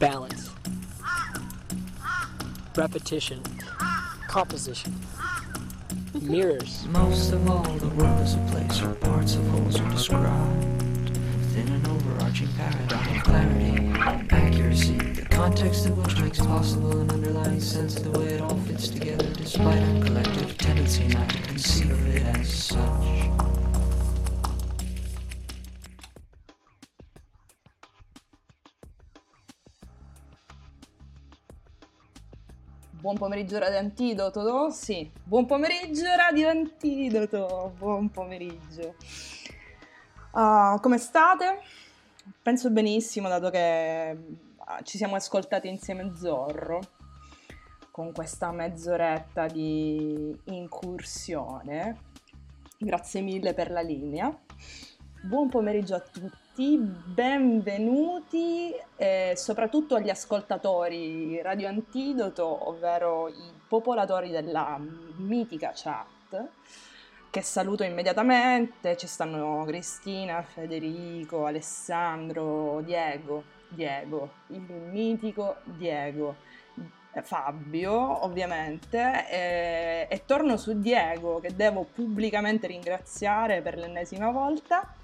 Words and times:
balance, 0.00 0.50
repetition, 2.74 3.42
composition, 4.28 4.94
mirrors. 6.22 6.86
Most 6.88 7.32
of 7.32 7.50
all, 7.50 7.62
the 7.62 7.88
world 7.88 8.20
is 8.20 8.34
a 8.34 8.38
place 8.50 8.80
where 8.80 8.94
parts 8.94 9.34
of 9.34 9.46
wholes 9.48 9.78
are 9.78 9.90
described 9.90 10.64
within 11.10 11.68
an 11.68 11.86
overarching 11.86 12.48
paradigm 12.56 13.16
of 13.18 13.24
clarity, 13.24 13.76
and 13.76 14.32
accuracy, 14.32 14.96
the 14.96 15.26
context 15.26 15.84
of 15.84 15.98
which 15.98 16.18
makes 16.18 16.38
possible 16.38 16.98
an 16.98 17.10
underlying 17.10 17.60
sense 17.60 17.98
of 17.98 18.10
the 18.10 18.18
way 18.18 18.28
it 18.28 18.40
all 18.40 18.56
fits 18.60 18.88
together, 18.88 19.30
despite 19.34 19.82
our 19.82 20.02
collective 20.02 20.56
tendency 20.56 21.08
not 21.08 21.28
to 21.28 21.42
conceive 21.42 21.90
of 21.90 22.16
it 22.16 22.22
as 22.22 22.48
such. 22.48 23.49
Pomeriggio 33.20 33.58
Radio 33.58 33.76
Antidoto, 33.76 34.70
sì, 34.70 35.12
buon 35.22 35.44
pomeriggio 35.44 36.06
Radio 36.16 36.48
Antidoto, 36.48 37.74
buon 37.76 38.08
pomeriggio. 38.08 38.94
Uh, 40.32 40.80
come 40.80 40.96
state? 40.96 41.60
Penso 42.40 42.70
benissimo, 42.70 43.28
dato 43.28 43.50
che 43.50 44.16
uh, 44.56 44.82
ci 44.84 44.96
siamo 44.96 45.16
ascoltati 45.16 45.68
insieme 45.68 46.14
Zorro 46.16 46.80
con 47.90 48.10
questa 48.12 48.52
mezz'oretta 48.52 49.48
di 49.48 50.34
incursione. 50.44 51.98
Grazie 52.78 53.20
mille 53.20 53.52
per 53.52 53.70
la 53.70 53.82
linea. 53.82 54.34
Buon 55.24 55.50
pomeriggio 55.50 55.94
a 55.94 56.00
tutti, 56.00 56.38
benvenuti 56.68 58.74
eh, 58.96 59.32
soprattutto 59.34 59.94
agli 59.94 60.10
ascoltatori 60.10 61.40
Radio 61.40 61.68
Antidoto, 61.68 62.68
ovvero 62.68 63.28
i 63.28 63.50
popolatori 63.66 64.28
della 64.28 64.78
mitica 65.16 65.72
chat, 65.74 66.48
che 67.30 67.40
saluto 67.40 67.82
immediatamente. 67.82 68.94
Ci 68.98 69.06
stanno 69.06 69.64
Cristina, 69.66 70.42
Federico, 70.42 71.46
Alessandro, 71.46 72.82
Diego, 72.82 73.42
Diego, 73.68 74.30
il 74.48 74.60
mitico 74.60 75.56
Diego. 75.64 76.48
Fabio, 77.22 78.24
ovviamente, 78.24 79.28
e, 79.28 80.06
e, 80.08 80.22
torno 80.26 80.56
su 80.56 80.78
Diego 80.78 81.40
che 81.40 81.56
devo 81.56 81.84
pubblicamente 81.92 82.68
ringraziare 82.68 83.62
per 83.62 83.76
l'ennesima 83.76 84.30
volta 84.30 84.94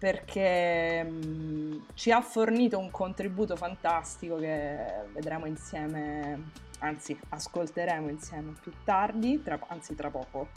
perché 0.00 1.02
mh, 1.02 1.88
ci 1.92 2.10
ha 2.10 2.22
fornito 2.22 2.78
un 2.78 2.90
contributo 2.90 3.54
fantastico 3.54 4.36
che 4.36 4.78
vedremo 5.12 5.44
insieme, 5.44 6.52
anzi 6.78 7.16
ascolteremo 7.28 8.08
insieme 8.08 8.54
più 8.62 8.72
tardi, 8.82 9.42
tra, 9.42 9.60
anzi 9.68 9.94
tra 9.94 10.08
poco. 10.08 10.48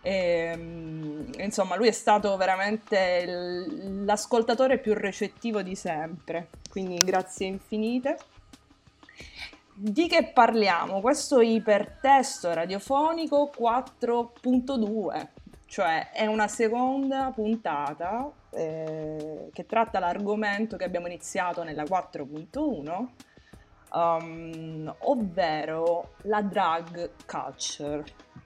E, 0.00 0.52
insomma, 1.38 1.76
lui 1.76 1.88
è 1.88 1.92
stato 1.92 2.34
veramente 2.38 3.26
l'ascoltatore 4.04 4.78
più 4.78 4.94
recettivo 4.94 5.60
di 5.60 5.74
sempre, 5.74 6.48
quindi 6.70 6.96
grazie 7.04 7.46
infinite. 7.46 8.16
Di 9.74 10.06
che 10.06 10.30
parliamo? 10.32 11.02
Questo 11.02 11.40
ipertesto 11.40 12.54
radiofonico 12.54 13.50
4.2, 13.54 15.26
cioè 15.74 16.10
è 16.12 16.24
una 16.26 16.46
seconda 16.46 17.32
puntata 17.34 18.30
eh, 18.50 19.48
che 19.52 19.66
tratta 19.66 19.98
l'argomento 19.98 20.76
che 20.76 20.84
abbiamo 20.84 21.08
iniziato 21.08 21.64
nella 21.64 21.82
4.1, 21.82 23.06
um, 23.90 24.94
ovvero 25.00 26.14
la 26.22 26.42
drug 26.42 27.10
culture. 27.26 28.04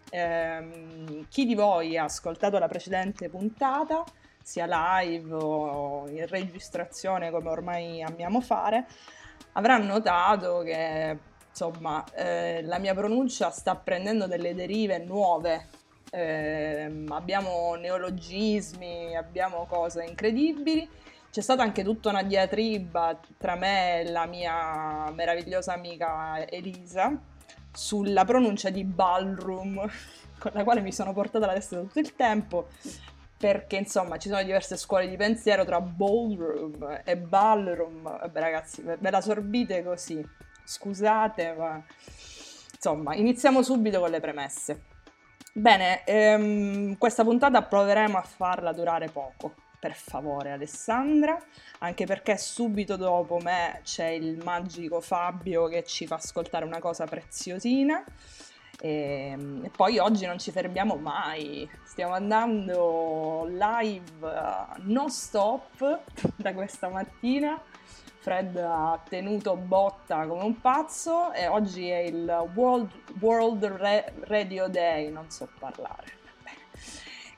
Eh, 0.09 1.27
chi 1.29 1.45
di 1.45 1.55
voi 1.55 1.99
ha 1.99 2.05
ascoltato 2.05 2.59
la 2.59 2.67
precedente 2.67 3.29
puntata, 3.29 4.05
sia 4.43 4.65
live 4.67 5.31
o 5.31 6.09
in 6.09 6.27
registrazione 6.29 7.31
come 7.31 7.51
ormai 7.51 8.03
amiamo 8.03 8.41
fare, 8.41 8.87
avrà 9.53 9.77
notato 9.77 10.61
che 10.61 11.19
insomma 11.51 12.03
eh, 12.15 12.63
la 12.63 12.79
mia 12.79 12.95
pronuncia 12.95 13.51
sta 13.51 13.77
prendendo 13.77 14.27
delle 14.27 14.55
derive 14.55 14.97
nuove. 14.97 15.67
Eh, 16.11 17.05
abbiamo 17.09 17.75
neologismi, 17.75 19.17
abbiamo 19.17 19.67
cose 19.67 20.05
incredibili. 20.05 20.89
C'è 21.31 21.41
stata 21.41 21.63
anche 21.63 21.85
tutta 21.85 22.09
una 22.09 22.23
diatriba 22.23 23.21
tra 23.37 23.55
me 23.55 24.01
e 24.01 24.11
la 24.11 24.27
mia 24.27 25.11
meravigliosa 25.11 25.75
amica 25.75 26.49
Elisa 26.49 27.17
sulla 27.71 28.25
pronuncia 28.25 28.71
di 28.71 28.83
ballroom, 28.85 29.87
con 30.39 30.51
la 30.55 30.65
quale 30.65 30.81
mi 30.81 30.93
sono 30.93 31.13
portata 31.13 31.47
la 31.47 31.53
testa 31.53 31.79
tutto 31.79 31.99
il 31.99 32.15
tempo 32.15 32.69
perché 33.39 33.77
insomma 33.77 34.19
ci 34.19 34.29
sono 34.29 34.43
diverse 34.43 34.77
scuole 34.77 35.09
di 35.09 35.17
pensiero 35.17 35.65
tra 35.65 35.81
ballroom 35.81 37.03
e 37.05 37.17
ballroom. 37.17 38.03
Vabbè 38.03 38.41
ragazzi, 38.41 38.83
ve 38.83 39.11
la 39.11 39.21
sorbite 39.21 39.85
così. 39.85 40.27
Scusate, 40.65 41.55
ma 41.57 41.83
insomma, 42.73 43.15
iniziamo 43.15 43.63
subito 43.63 44.01
con 44.01 44.11
le 44.11 44.21
premesse. 44.21 44.83
Bene, 45.59 46.05
ehm, 46.05 46.97
questa 46.99 47.25
puntata 47.25 47.63
proveremo 47.63 48.17
a 48.17 48.23
farla 48.23 48.73
durare 48.73 49.09
poco. 49.09 49.55
Per 49.81 49.93
favore, 49.93 50.53
Alessandra, 50.53 51.37
anche 51.81 52.07
perché 52.07 52.37
subito 52.37 52.95
dopo 52.95 53.39
me 53.43 53.81
c'è 53.83 54.07
il 54.07 54.41
magico 54.45 55.01
Fabio 55.01 55.67
che 55.67 55.83
ci 55.83 56.07
fa 56.07 56.15
ascoltare 56.15 56.65
una 56.65 56.79
cosa 56.79 57.07
preziosina. 57.07 58.05
E, 58.81 59.31
ehm, 59.33 59.65
e, 59.65 59.71
poi 59.71 59.99
oggi 59.99 60.27
non 60.27 60.39
ci 60.39 60.53
fermiamo 60.53 60.95
mai, 60.95 61.69
stiamo 61.85 62.15
andando 62.15 63.45
live 63.49 64.13
uh, 64.21 64.81
non 64.83 65.11
stop 65.11 66.03
da 66.37 66.55
questa 66.55 66.89
mattina. 66.89 67.61
Fred 68.21 68.57
ha 68.57 69.01
tenuto 69.09 69.57
botta 69.57 70.27
come 70.27 70.43
un 70.43 70.61
pazzo 70.61 71.33
e 71.33 71.47
oggi 71.47 71.89
è 71.89 71.99
il 71.99 72.51
World, 72.55 72.91
World 73.21 73.65
Radio 74.27 74.69
Day, 74.69 75.11
non 75.11 75.31
so 75.31 75.49
parlare. 75.59 76.17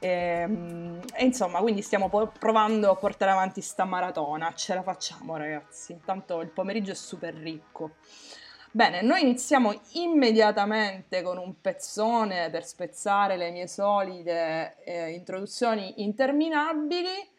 E, 0.01 0.09
ehm, 0.09 1.01
e, 1.15 1.25
insomma, 1.25 1.61
quindi 1.61 1.83
stiamo 1.83 2.09
provando 2.09 2.91
a 2.91 2.97
portare 2.97 3.31
avanti 3.31 3.61
sta 3.61 3.85
maratona. 3.85 4.53
Ce 4.55 4.75
la 4.75 4.83
facciamo, 4.83 5.37
ragazzi. 5.37 5.93
Intanto 5.93 6.41
il 6.41 6.49
pomeriggio 6.49 6.93
è 6.93 6.95
super 6.95 7.35
ricco. 7.35 7.93
Bene, 8.73 9.03
noi 9.03 9.23
iniziamo 9.23 9.79
immediatamente 9.95 11.23
con 11.23 11.39
un 11.39 11.61
pezzone 11.61 12.51
per 12.51 12.65
spezzare 12.65 13.37
le 13.37 13.51
mie 13.51 13.67
solite 13.67 14.77
eh, 14.85 15.11
introduzioni 15.11 16.03
interminabili. 16.03 17.30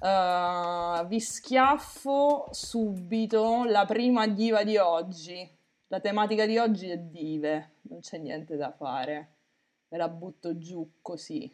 Uh, 0.00 1.04
vi 1.08 1.18
schiaffo 1.18 2.48
subito 2.52 3.64
la 3.64 3.84
prima 3.84 4.28
diva 4.28 4.62
di 4.62 4.76
oggi. 4.76 5.48
La 5.88 5.98
tematica 6.00 6.46
di 6.46 6.56
oggi 6.56 6.88
è 6.88 6.98
dive, 6.98 7.78
non 7.82 8.00
c'è 8.00 8.18
niente 8.18 8.56
da 8.56 8.70
fare. 8.70 9.36
Ve 9.88 9.96
la 9.96 10.08
butto 10.08 10.56
giù 10.58 10.98
così. 11.00 11.50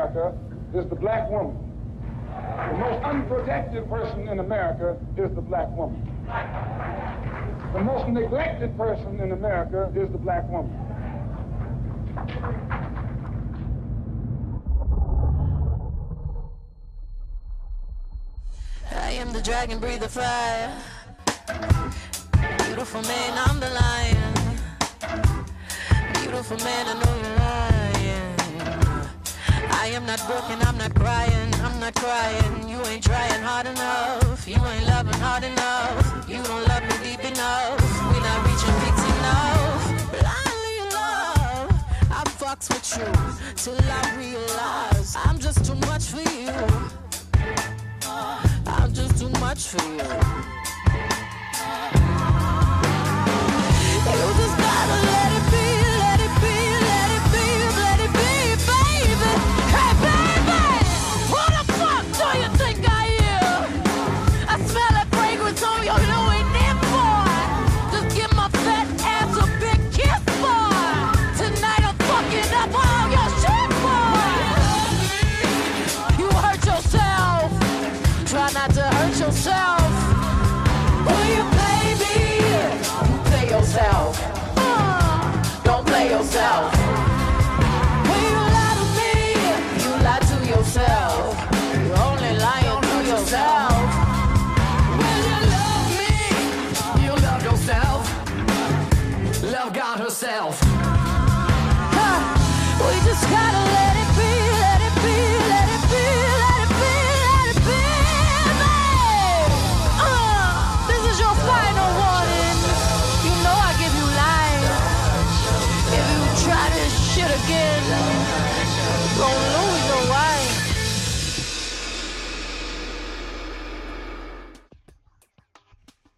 America 0.00 0.38
is 0.74 0.88
the 0.88 0.96
black 0.96 1.28
woman. 1.30 1.56
The 2.72 2.78
most 2.78 3.04
unprotected 3.04 3.88
person 3.90 4.28
in 4.28 4.38
America 4.38 4.96
is 5.18 5.34
the 5.34 5.42
black 5.42 5.68
woman. 5.76 6.00
The 7.74 7.80
most 7.80 8.08
neglected 8.08 8.76
person 8.78 9.20
in 9.20 9.32
America 9.32 9.92
is 9.94 10.10
the 10.10 10.16
black 10.16 10.48
woman. 10.48 10.74
I 18.92 19.10
am 19.10 19.32
the 19.34 19.42
dragon, 19.42 19.78
breathe 19.80 20.00
the 20.00 20.08
fire. 20.08 20.82
Beautiful 22.64 23.02
man, 23.02 23.32
I'm 23.36 23.60
the 23.60 23.68
lion. 23.68 24.34
Beautiful 26.14 26.56
man, 26.56 26.86
I 26.86 26.94
know 27.04 27.16
you're 27.16 27.36
lying. 27.36 27.99
I 29.82 29.86
am 29.86 30.04
not 30.04 30.20
broken, 30.26 30.60
I'm 30.60 30.76
not 30.76 30.94
crying, 30.94 31.54
I'm 31.64 31.80
not 31.80 31.94
crying. 31.94 32.68
You 32.68 32.84
ain't 32.84 33.02
trying 33.02 33.42
hard 33.42 33.66
enough. 33.66 34.46
You 34.46 34.56
ain't 34.56 34.86
loving 34.86 35.14
hard 35.14 35.42
enough. 35.42 36.28
You 36.28 36.42
don't 36.42 36.68
love 36.68 36.82
me 36.82 36.96
deep 37.02 37.24
enough. 37.24 37.80
We 38.12 38.20
not 38.20 38.44
reaching 38.44 38.76
peaks 38.82 39.04
enough. 39.16 39.82
Blindly 40.12 40.74
in 40.82 40.88
love, 41.00 41.72
I 42.10 42.22
fucks 42.40 42.68
with 42.68 42.88
you 42.98 43.08
till 43.56 43.80
I 43.90 44.16
realize 44.18 45.16
I'm 45.24 45.38
just 45.38 45.64
too 45.64 45.76
much 45.88 46.04
for 46.12 46.20
you. 46.30 46.52
I'm 48.66 48.92
just 48.92 49.18
too 49.18 49.30
much 49.40 49.66
for. 49.68 49.80
You 49.80 50.59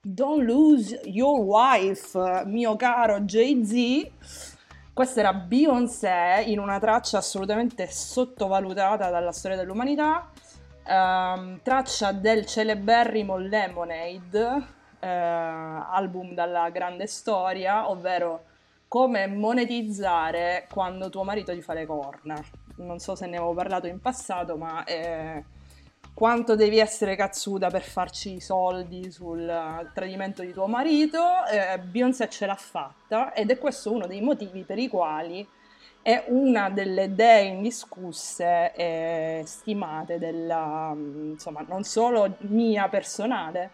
Don't 0.04 0.44
lose 0.44 1.00
your 1.04 1.40
wife, 1.40 2.18
mio 2.44 2.76
caro 2.76 3.20
Jay-Z. 3.20 4.10
Questa 4.92 5.20
era 5.20 5.32
Beyoncé 5.32 6.42
in 6.46 6.58
una 6.58 6.78
traccia 6.78 7.18
assolutamente 7.18 7.86
sottovalutata 7.86 9.08
dalla 9.08 9.32
storia 9.32 9.56
dell'umanità, 9.56 10.30
ehm, 10.84 11.60
traccia 11.62 12.12
del 12.12 12.44
celeberrimo 12.44 13.38
Lemonade, 13.38 14.66
eh, 15.00 15.08
album 15.08 16.34
dalla 16.34 16.68
grande 16.68 17.06
storia, 17.06 17.88
ovvero 17.88 18.44
come 18.92 19.26
monetizzare 19.26 20.66
quando 20.70 21.08
tuo 21.08 21.22
marito 21.22 21.54
ti 21.54 21.62
fa 21.62 21.72
le 21.72 21.86
corna. 21.86 22.38
Non 22.76 22.98
so 22.98 23.14
se 23.14 23.26
ne 23.26 23.38
avevo 23.38 23.54
parlato 23.54 23.86
in 23.86 24.02
passato, 24.02 24.58
ma 24.58 24.84
eh, 24.84 25.42
quanto 26.12 26.56
devi 26.56 26.76
essere 26.76 27.16
cazzuta 27.16 27.70
per 27.70 27.80
farci 27.80 28.34
i 28.34 28.40
soldi 28.42 29.10
sul 29.10 29.48
eh, 29.48 29.90
tradimento 29.94 30.42
di 30.42 30.52
tuo 30.52 30.66
marito, 30.66 31.22
eh, 31.50 31.78
Beyoncé 31.78 32.28
ce 32.28 32.44
l'ha 32.44 32.54
fatta 32.54 33.32
ed 33.32 33.50
è 33.50 33.56
questo 33.56 33.90
uno 33.90 34.06
dei 34.06 34.20
motivi 34.20 34.62
per 34.62 34.76
i 34.76 34.88
quali 34.88 35.48
è 36.02 36.26
una 36.28 36.68
delle 36.68 37.14
dee 37.14 37.44
indiscusse 37.44 38.74
e 38.74 39.42
stimate 39.46 40.18
della, 40.18 40.92
mm, 40.94 41.30
insomma, 41.30 41.64
non 41.66 41.82
solo 41.84 42.36
mia 42.40 42.90
personale, 42.90 43.70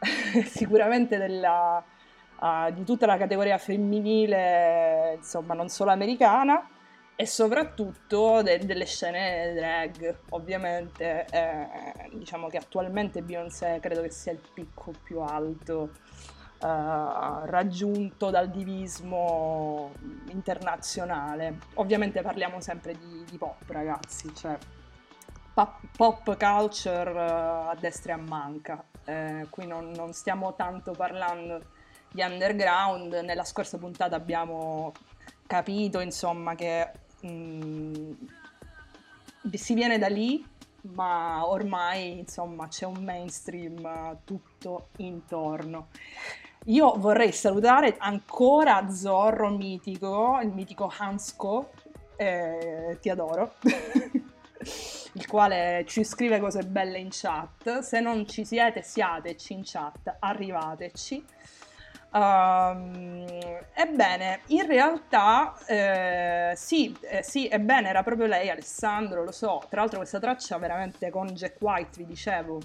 sicuramente 0.44 1.18
della, 1.18 1.84
ah, 2.40 2.70
di 2.70 2.84
tutta 2.84 3.06
la 3.06 3.16
categoria 3.16 3.56
femminile, 3.58 5.14
insomma, 5.16 5.54
non 5.54 5.68
solo 5.68 5.90
americana, 5.90 6.68
e 7.16 7.26
soprattutto 7.26 8.42
de- 8.42 8.58
delle 8.64 8.86
scene 8.86 9.52
drag, 9.54 10.16
ovviamente. 10.30 11.26
eh, 11.30 11.68
diciamo 12.12 12.48
che 12.48 12.56
attualmente 12.56 13.22
Beyoncé 13.22 13.78
credo 13.80 14.02
che 14.02 14.10
sia 14.10 14.32
il 14.32 14.40
picco 14.54 14.92
più 15.02 15.20
alto 15.20 15.90
eh, 16.62 16.66
raggiunto 17.46 18.30
dal 18.30 18.48
divismo 18.50 19.92
internazionale. 20.28 21.58
Ovviamente 21.74 22.22
parliamo 22.22 22.60
sempre 22.60 22.96
di, 22.98 23.24
di 23.30 23.36
pop, 23.38 23.68
ragazzi, 23.68 24.34
cioè 24.34 24.56
pop, 25.52 26.36
culture 26.36 27.12
eh, 27.12 27.70
a 27.70 27.76
destra 27.78 28.14
e 28.14 28.16
a 28.16 28.18
manca. 28.18 28.82
Eh, 29.04 29.46
qui 29.50 29.66
non, 29.66 29.90
non 29.90 30.12
stiamo 30.12 30.54
tanto 30.54 30.92
parlando 30.92 31.78
di 32.10 32.22
underground. 32.22 33.12
Nella 33.14 33.44
scorsa 33.44 33.78
puntata 33.78 34.16
abbiamo 34.16 34.92
capito, 35.46 36.00
insomma, 36.00 36.54
che 36.54 36.90
mm, 37.26 38.12
si 39.52 39.74
viene 39.74 39.98
da 39.98 40.08
lì, 40.08 40.44
ma 40.92 41.46
ormai, 41.46 42.18
insomma, 42.18 42.68
c'è 42.68 42.86
un 42.86 43.02
mainstream 43.02 44.18
tutto 44.24 44.88
intorno. 44.98 45.88
Io 46.66 46.92
vorrei 46.98 47.32
salutare 47.32 47.96
ancora 47.98 48.90
Zorro 48.90 49.48
mitico, 49.48 50.38
il 50.42 50.50
mitico 50.50 50.92
Hansko, 50.94 51.70
eh, 52.16 52.98
ti 53.00 53.08
adoro, 53.08 53.54
il 55.14 55.26
quale 55.26 55.84
ci 55.86 56.04
scrive 56.04 56.38
cose 56.38 56.62
belle 56.64 56.98
in 56.98 57.08
chat. 57.10 57.78
Se 57.78 58.00
non 58.00 58.28
ci 58.28 58.44
siete, 58.44 58.82
siateci 58.82 59.54
in 59.54 59.62
chat, 59.64 60.16
arrivateci. 60.18 61.24
Um, 62.12 63.24
ebbene, 63.72 64.40
in 64.48 64.66
realtà 64.66 65.54
eh, 65.66 66.52
sì, 66.56 66.96
eh, 67.02 67.22
sì, 67.22 67.46
ebbene, 67.46 67.88
era 67.88 68.02
proprio 68.02 68.26
lei, 68.26 68.50
Alessandro, 68.50 69.22
lo 69.22 69.32
so. 69.32 69.62
Tra 69.68 69.80
l'altro 69.80 69.98
questa 69.98 70.18
traccia 70.18 70.58
veramente 70.58 71.10
con 71.10 71.28
Jack 71.28 71.56
White, 71.60 71.98
vi 71.98 72.06
dicevo, 72.06 72.60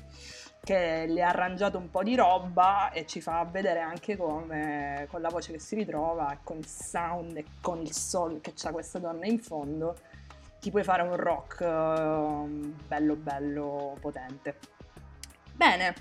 che 0.63 1.05
le 1.07 1.21
ha 1.21 1.29
arrangiato 1.29 1.77
un 1.77 1.91
po' 1.91 2.01
di 2.01 2.15
roba 2.15 2.89
e 2.89 3.05
ci 3.05 3.21
fa 3.21 3.43
vedere 3.45 3.81
anche 3.81 4.17
come 4.17 5.05
con 5.09 5.21
la 5.21 5.29
voce 5.29 5.51
che 5.51 5.59
si 5.59 5.75
ritrova 5.75 6.33
e 6.33 6.37
con 6.43 6.57
il 6.57 6.65
sound 6.65 7.37
e 7.37 7.45
con 7.61 7.81
il 7.81 7.93
soul 7.93 8.41
che 8.41 8.53
c'ha 8.55 8.71
questa 8.71 8.97
donna 8.97 9.27
in 9.27 9.39
fondo, 9.39 9.95
ti 10.59 10.71
puoi 10.71 10.83
fare 10.83 11.03
un 11.03 11.15
rock 11.15 11.61
eh, 11.61 12.75
bello 12.87 13.15
bello 13.15 13.95
potente. 14.01 14.57
Bene. 15.53 15.93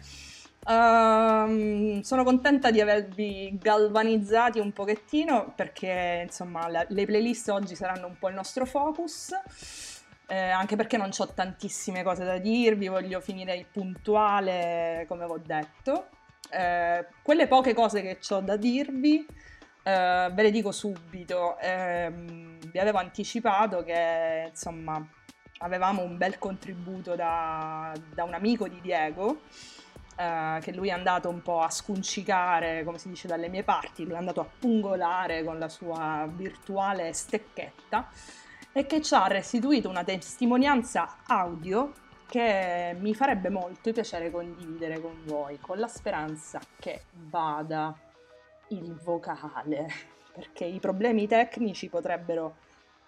Ehm, 0.67 2.01
sono 2.01 2.25
contenta 2.25 2.71
di 2.71 2.81
avervi 2.81 3.57
galvanizzati 3.61 4.59
un 4.59 4.73
pochettino 4.73 5.53
perché 5.55 6.23
insomma 6.25 6.69
la- 6.69 6.87
le 6.89 7.05
playlist 7.05 7.51
oggi 7.51 7.75
saranno 7.75 8.07
un 8.07 8.17
po' 8.19 8.29
il 8.29 8.35
nostro 8.35 8.65
focus, 8.65 9.33
eh, 10.27 10.49
anche 10.51 10.75
perché 10.77 10.97
non 10.97 11.11
ho 11.17 11.27
tantissime 11.35 12.03
cose 12.03 12.25
da 12.25 12.39
dirvi, 12.39 12.89
voglio 12.89 13.21
finire 13.21 13.55
il 13.55 13.67
puntuale 13.71 15.05
come 15.07 15.25
ho 15.25 15.39
detto. 15.39 16.09
Eh, 16.51 17.07
quelle 17.23 17.47
poche 17.47 17.75
cose 17.75 18.01
che 18.03 18.19
ho 18.31 18.41
da 18.41 18.57
dirvi 18.57 19.27
eh, 19.83 20.31
ve 20.33 20.43
le 20.43 20.51
dico 20.51 20.73
subito. 20.73 21.59
Ehm, 21.61 22.59
vi 22.71 22.79
avevo 22.79 22.99
anticipato 22.99 23.83
che 23.85 24.47
insomma 24.49 25.07
avevamo 25.59 26.03
un 26.03 26.17
bel 26.17 26.39
contributo 26.39 27.15
da, 27.15 27.93
da 28.15 28.25
un 28.25 28.35
amico 28.35 28.67
di 28.69 28.81
Diego 28.81 29.43
eh, 30.17 30.59
che 30.61 30.73
lui 30.73 30.89
è 30.89 30.93
andato 30.93 31.29
un 31.29 31.43
po' 31.43 31.61
a 31.61 31.71
scuncicare, 31.71 32.85
come 32.85 32.99
si 32.99 33.09
dice 33.09 33.27
dalle 33.27 33.49
mie 33.49 33.63
parti, 33.63 34.05
lui 34.05 34.15
è 34.15 34.19
andato 34.19 34.41
a 34.41 34.47
pungolare 34.59 35.45
con 35.45 35.59
la 35.59 35.69
sua 35.69 36.29
virtuale 36.31 37.13
stecchetta 37.13 38.09
e 38.73 38.87
che 38.87 39.01
ci 39.01 39.15
ha 39.15 39.27
restituito 39.27 39.89
una 39.89 40.05
testimonianza 40.05 41.19
audio 41.27 41.93
che 42.27 42.97
mi 42.99 43.15
farebbe 43.15 43.49
molto 43.49 43.93
piacere 43.93 44.31
condividere 44.31 45.01
con 45.01 45.23
voi, 45.25 45.59
con 45.61 45.79
la 45.79 45.87
speranza 45.87 46.61
che 46.79 47.03
vada 47.13 47.97
il 48.69 48.95
vocale, 48.95 49.87
perché 50.33 50.65
i 50.65 50.81
problemi 50.81 51.29
tecnici 51.29 51.89
potrebbero 51.89 52.57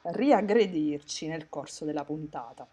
riaggredirci 0.03 1.27
nel 1.27 1.49
corso 1.49 1.85
della 1.85 2.05
puntata. 2.05 2.67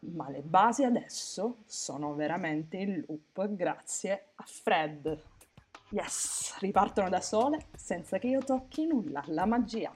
Ma 0.00 0.30
le 0.30 0.40
basi 0.40 0.82
adesso 0.84 1.58
sono 1.66 2.14
veramente 2.14 2.78
in 2.78 3.04
loop 3.06 3.54
grazie 3.54 4.32
a 4.34 4.44
Fred. 4.46 5.22
Yes, 5.90 6.56
ripartono 6.60 7.08
da 7.08 7.20
sole 7.20 7.66
senza 7.76 8.18
che 8.18 8.28
io 8.28 8.40
tocchi 8.40 8.86
nulla, 8.86 9.22
la 9.26 9.44
magia. 9.44 9.92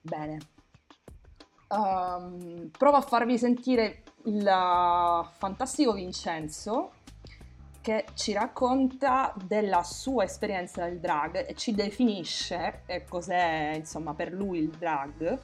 Bene. 0.00 0.38
Ehm, 1.68 2.70
provo 2.76 2.96
a 2.96 3.00
farvi 3.00 3.38
sentire 3.38 4.02
il 4.24 4.42
fantastico 5.36 5.92
Vincenzo 5.92 6.92
che 7.80 8.04
ci 8.14 8.32
racconta 8.32 9.34
della 9.46 9.82
sua 9.82 10.24
esperienza 10.24 10.84
del 10.84 11.00
drag 11.00 11.48
e 11.48 11.54
ci 11.54 11.74
definisce 11.74 12.82
cos'è 13.08 13.72
insomma 13.74 14.12
per 14.12 14.32
lui 14.32 14.58
il 14.58 14.68
drag 14.68 15.40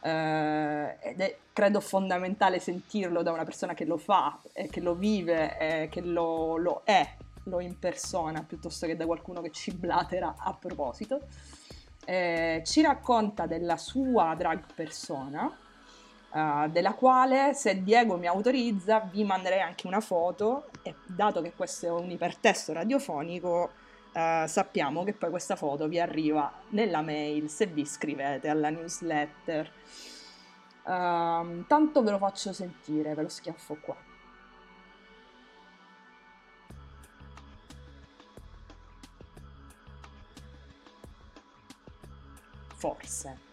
eh, 0.00 0.96
ed 1.00 1.20
è 1.20 1.36
credo 1.52 1.80
fondamentale 1.80 2.58
sentirlo 2.58 3.22
da 3.22 3.32
una 3.32 3.44
persona 3.44 3.74
che 3.74 3.84
lo 3.84 3.96
fa, 3.96 4.38
eh, 4.52 4.68
che 4.68 4.80
lo 4.80 4.94
vive, 4.94 5.58
eh, 5.58 5.88
che 5.88 6.02
lo, 6.02 6.56
lo 6.58 6.82
è, 6.84 7.16
lo 7.44 7.60
impersona 7.60 8.42
piuttosto 8.42 8.86
che 8.86 8.96
da 8.96 9.06
qualcuno 9.06 9.40
che 9.40 9.50
ci 9.50 9.72
blatera 9.72 10.34
a 10.38 10.52
proposito. 10.54 11.20
Eh, 12.04 12.62
ci 12.64 12.82
racconta 12.82 13.46
della 13.46 13.76
sua 13.76 14.34
drag 14.36 14.64
persona 14.74 15.50
uh, 16.36 16.68
della 16.70 16.92
quale 16.92 17.54
se 17.54 17.82
Diego 17.82 18.16
mi 18.16 18.26
autorizza 18.26 19.00
vi 19.00 19.24
manderei 19.24 19.60
anche 19.60 19.86
una 19.86 20.00
foto 20.00 20.66
e 20.82 20.94
dato 21.04 21.40
che 21.40 21.52
questo 21.54 21.86
è 21.86 21.90
un 21.90 22.10
ipertesto 22.10 22.72
radiofonico 22.72 23.70
uh, 24.16 24.46
sappiamo 24.46 25.04
che 25.04 25.12
poi 25.12 25.30
questa 25.30 25.56
foto 25.56 25.86
vi 25.88 26.00
arriva 26.00 26.50
nella 26.70 27.02
mail 27.02 27.50
se 27.50 27.66
vi 27.66 27.82
iscrivete 27.82 28.48
alla 28.48 28.70
newsletter. 28.70 29.70
Uh, 30.84 31.64
tanto 31.66 32.02
ve 32.02 32.10
lo 32.10 32.18
faccio 32.18 32.52
sentire, 32.52 33.14
ve 33.14 33.22
lo 33.22 33.28
schiaffo 33.28 33.76
qua. 33.80 33.96
Forse. 42.74 43.45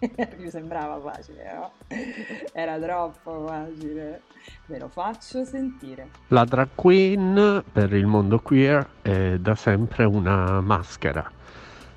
Mi 0.38 0.50
sembrava 0.50 0.98
facile, 1.00 1.52
no? 1.54 1.72
Era 2.52 2.78
troppo 2.78 3.46
facile. 3.46 4.22
Ve 4.66 4.78
lo 4.78 4.88
faccio 4.88 5.44
sentire. 5.44 6.08
La 6.28 6.44
drag 6.44 6.68
queen 6.74 7.62
per 7.70 7.92
il 7.92 8.06
mondo 8.06 8.38
queer 8.40 8.86
è 9.02 9.36
da 9.38 9.54
sempre 9.54 10.04
una 10.04 10.60
maschera. 10.60 11.30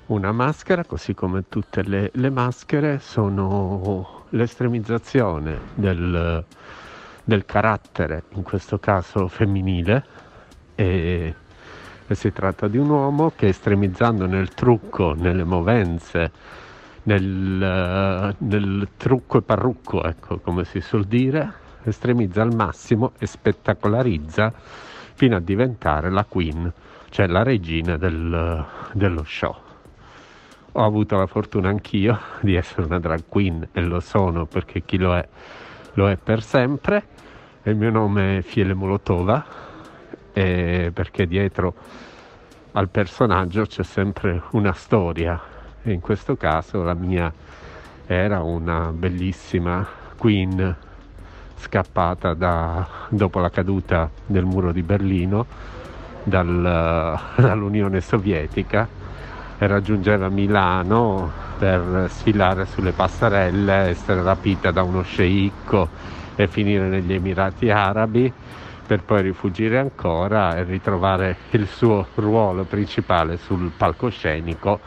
Una 0.06 0.32
maschera, 0.32 0.84
così 0.84 1.14
come 1.14 1.48
tutte 1.48 1.82
le, 1.82 2.10
le 2.12 2.28
maschere, 2.28 2.98
sono 2.98 4.26
l'estremizzazione 4.30 5.58
del, 5.74 6.44
del 7.24 7.44
carattere, 7.46 8.24
in 8.34 8.42
questo 8.42 8.78
caso 8.78 9.28
femminile, 9.28 10.04
e, 10.74 11.34
e 12.06 12.14
si 12.14 12.32
tratta 12.32 12.68
di 12.68 12.76
un 12.76 12.90
uomo 12.90 13.32
che 13.34 13.48
estremizzando 13.48 14.26
nel 14.26 14.50
trucco, 14.50 15.14
nelle 15.14 15.44
movenze, 15.44 16.30
nel, 17.04 18.34
nel 18.38 18.88
trucco 18.96 19.38
e 19.38 19.42
parrucco, 19.42 20.04
ecco, 20.04 20.38
come 20.38 20.64
si 20.64 20.80
suol 20.80 21.04
dire, 21.04 21.52
estremizza 21.84 22.42
al 22.42 22.54
massimo 22.54 23.12
e 23.18 23.26
spettacolarizza 23.26 24.52
fino 25.14 25.36
a 25.36 25.40
diventare 25.40 26.10
la 26.10 26.24
queen, 26.24 26.72
cioè 27.10 27.26
la 27.26 27.42
regina 27.42 27.96
del, 27.96 28.64
dello 28.92 29.24
show. 29.24 29.56
Ho 30.72 30.84
avuto 30.84 31.16
la 31.16 31.26
fortuna 31.26 31.68
anch'io 31.68 32.18
di 32.40 32.54
essere 32.54 32.86
una 32.86 32.98
drag 32.98 33.24
queen 33.28 33.68
e 33.72 33.80
lo 33.80 34.00
sono 34.00 34.44
perché 34.46 34.82
chi 34.84 34.98
lo 34.98 35.14
è 35.14 35.28
lo 35.94 36.10
è 36.10 36.16
per 36.16 36.42
sempre. 36.42 37.06
Il 37.62 37.76
mio 37.76 37.90
nome 37.90 38.38
è 38.38 38.42
Fiele 38.42 38.74
Molotova 38.74 39.44
perché 40.32 41.26
dietro 41.26 41.74
al 42.72 42.88
personaggio 42.88 43.64
c'è 43.66 43.84
sempre 43.84 44.42
una 44.50 44.72
storia 44.72 45.40
e 45.84 45.92
in 45.92 46.00
questo 46.00 46.36
caso 46.36 46.82
la 46.82 46.94
mia 46.94 47.30
era 48.06 48.42
una 48.42 48.90
bellissima 48.90 49.86
queen 50.16 50.74
scappata 51.56 52.32
da, 52.32 52.86
dopo 53.08 53.38
la 53.38 53.50
caduta 53.50 54.08
del 54.26 54.44
muro 54.44 54.72
di 54.72 54.82
Berlino 54.82 55.46
dal, 56.22 57.20
dall'Unione 57.36 58.00
Sovietica 58.00 58.88
e 59.58 59.66
raggiungeva 59.66 60.28
Milano 60.30 61.30
per 61.58 62.06
sfilare 62.08 62.64
sulle 62.64 62.92
passerelle, 62.92 63.88
essere 63.88 64.22
rapita 64.22 64.70
da 64.70 64.82
uno 64.82 65.02
sceicco 65.02 65.88
e 66.34 66.48
finire 66.48 66.88
negli 66.88 67.12
Emirati 67.12 67.70
Arabi 67.70 68.32
per 68.86 69.02
poi 69.02 69.22
rifugire 69.22 69.78
ancora 69.78 70.56
e 70.56 70.64
ritrovare 70.64 71.36
il 71.50 71.66
suo 71.66 72.06
ruolo 72.16 72.64
principale 72.64 73.36
sul 73.36 73.70
palcoscenico 73.76 74.80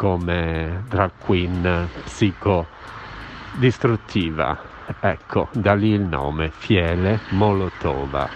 come 0.00 0.84
drag 0.88 1.10
queen 1.26 1.86
psicodistruttiva. 2.04 4.58
Ecco, 4.98 5.48
da 5.52 5.74
lì 5.74 5.90
il 5.90 6.00
nome, 6.00 6.50
Fiele 6.50 7.20
Molotova. 7.32 8.26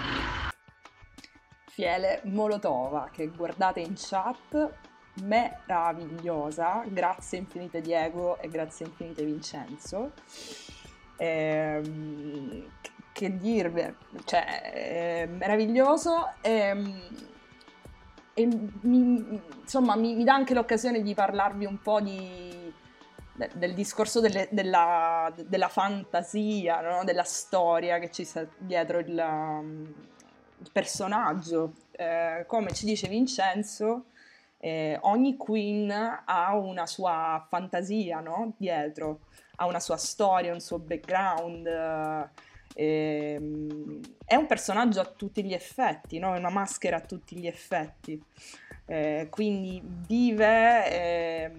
Fiele 1.70 2.20
Molotova, 2.24 3.08
che 3.10 3.28
guardate 3.28 3.80
in 3.80 3.94
chat, 3.96 4.72
meravigliosa, 5.22 6.84
grazie 6.86 7.38
infinite 7.38 7.80
Diego 7.80 8.38
e 8.40 8.50
grazie 8.50 8.84
infinite 8.84 9.24
Vincenzo. 9.24 10.12
Ehm, 11.16 12.66
che 13.10 13.38
dirvi, 13.38 13.90
cioè, 14.26 15.24
è 15.24 15.26
meraviglioso. 15.26 16.28
Ehm, 16.42 17.32
e 18.34 18.48
mi, 18.80 19.40
insomma 19.60 19.94
mi, 19.94 20.14
mi, 20.14 20.24
dà 20.24 20.34
anche 20.34 20.54
l'occasione 20.54 21.02
di 21.02 21.14
parlarvi 21.14 21.64
un 21.64 21.80
po' 21.80 22.00
di, 22.00 22.72
de, 23.32 23.50
del 23.54 23.74
discorso 23.74 24.20
delle, 24.20 24.48
della, 24.50 25.32
della, 25.36 25.68
fantasia, 25.68 26.80
no? 26.80 27.04
della 27.04 27.22
storia 27.22 28.00
che 28.00 28.10
ci 28.10 28.24
sta 28.24 28.44
dietro 28.58 28.98
il, 28.98 29.08
il 30.58 30.70
personaggio. 30.72 31.74
Eh, 31.92 32.44
come 32.48 32.72
ci 32.72 32.84
dice 32.84 33.06
Vincenzo, 33.06 34.06
eh, 34.58 34.98
ogni 35.02 35.36
queen 35.36 35.92
ha 36.24 36.56
una 36.56 36.86
sua 36.86 37.46
fantasia 37.48 38.18
no? 38.18 38.54
dietro, 38.56 39.20
ha 39.56 39.66
una 39.66 39.80
sua 39.80 39.96
storia, 39.96 40.52
un 40.52 40.60
suo 40.60 40.80
background. 40.80 41.66
Eh, 41.66 42.52
Ehm, 42.74 44.00
è 44.24 44.34
un 44.34 44.46
personaggio 44.46 45.00
a 45.00 45.04
tutti 45.04 45.44
gli 45.44 45.54
effetti, 45.54 46.18
no? 46.18 46.34
è 46.34 46.38
una 46.38 46.50
maschera 46.50 46.96
a 46.96 47.00
tutti 47.00 47.36
gli 47.36 47.46
effetti, 47.46 48.20
eh, 48.86 49.28
quindi 49.30 49.80
vive 49.84 50.90
eh, 50.90 51.50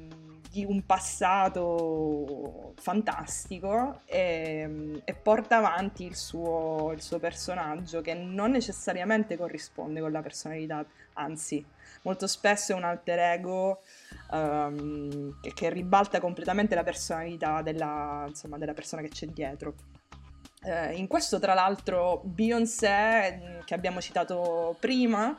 di 0.51 0.65
un 0.65 0.85
passato 0.85 2.73
fantastico 2.77 4.01
e, 4.05 5.01
e 5.03 5.13
porta 5.13 5.57
avanti 5.57 6.05
il 6.05 6.15
suo, 6.15 6.91
il 6.93 7.01
suo, 7.01 7.19
personaggio 7.19 8.01
che 8.01 8.13
non 8.13 8.51
necessariamente 8.51 9.37
corrisponde 9.37 10.01
con 10.01 10.11
la 10.11 10.21
personalità, 10.21 10.85
anzi 11.13 11.65
molto 12.03 12.27
spesso 12.27 12.73
è 12.73 12.75
un 12.75 12.83
alter 12.83 13.19
ego 13.19 13.81
um, 14.31 15.39
che, 15.41 15.53
che, 15.53 15.69
ribalta 15.69 16.19
completamente 16.19 16.75
la 16.75 16.83
personalità 16.83 17.61
della, 17.61 18.25
insomma, 18.27 18.57
della 18.57 18.73
persona 18.73 19.01
che 19.01 19.09
c'è 19.09 19.27
dietro. 19.27 19.94
Eh, 20.65 20.95
in 20.95 21.07
questo, 21.07 21.39
tra 21.39 21.53
l'altro, 21.53 22.21
Beyoncé, 22.23 23.39
mm, 23.39 23.59
che 23.65 23.75
abbiamo 23.75 24.01
citato 24.01 24.75
prima, 24.79 25.37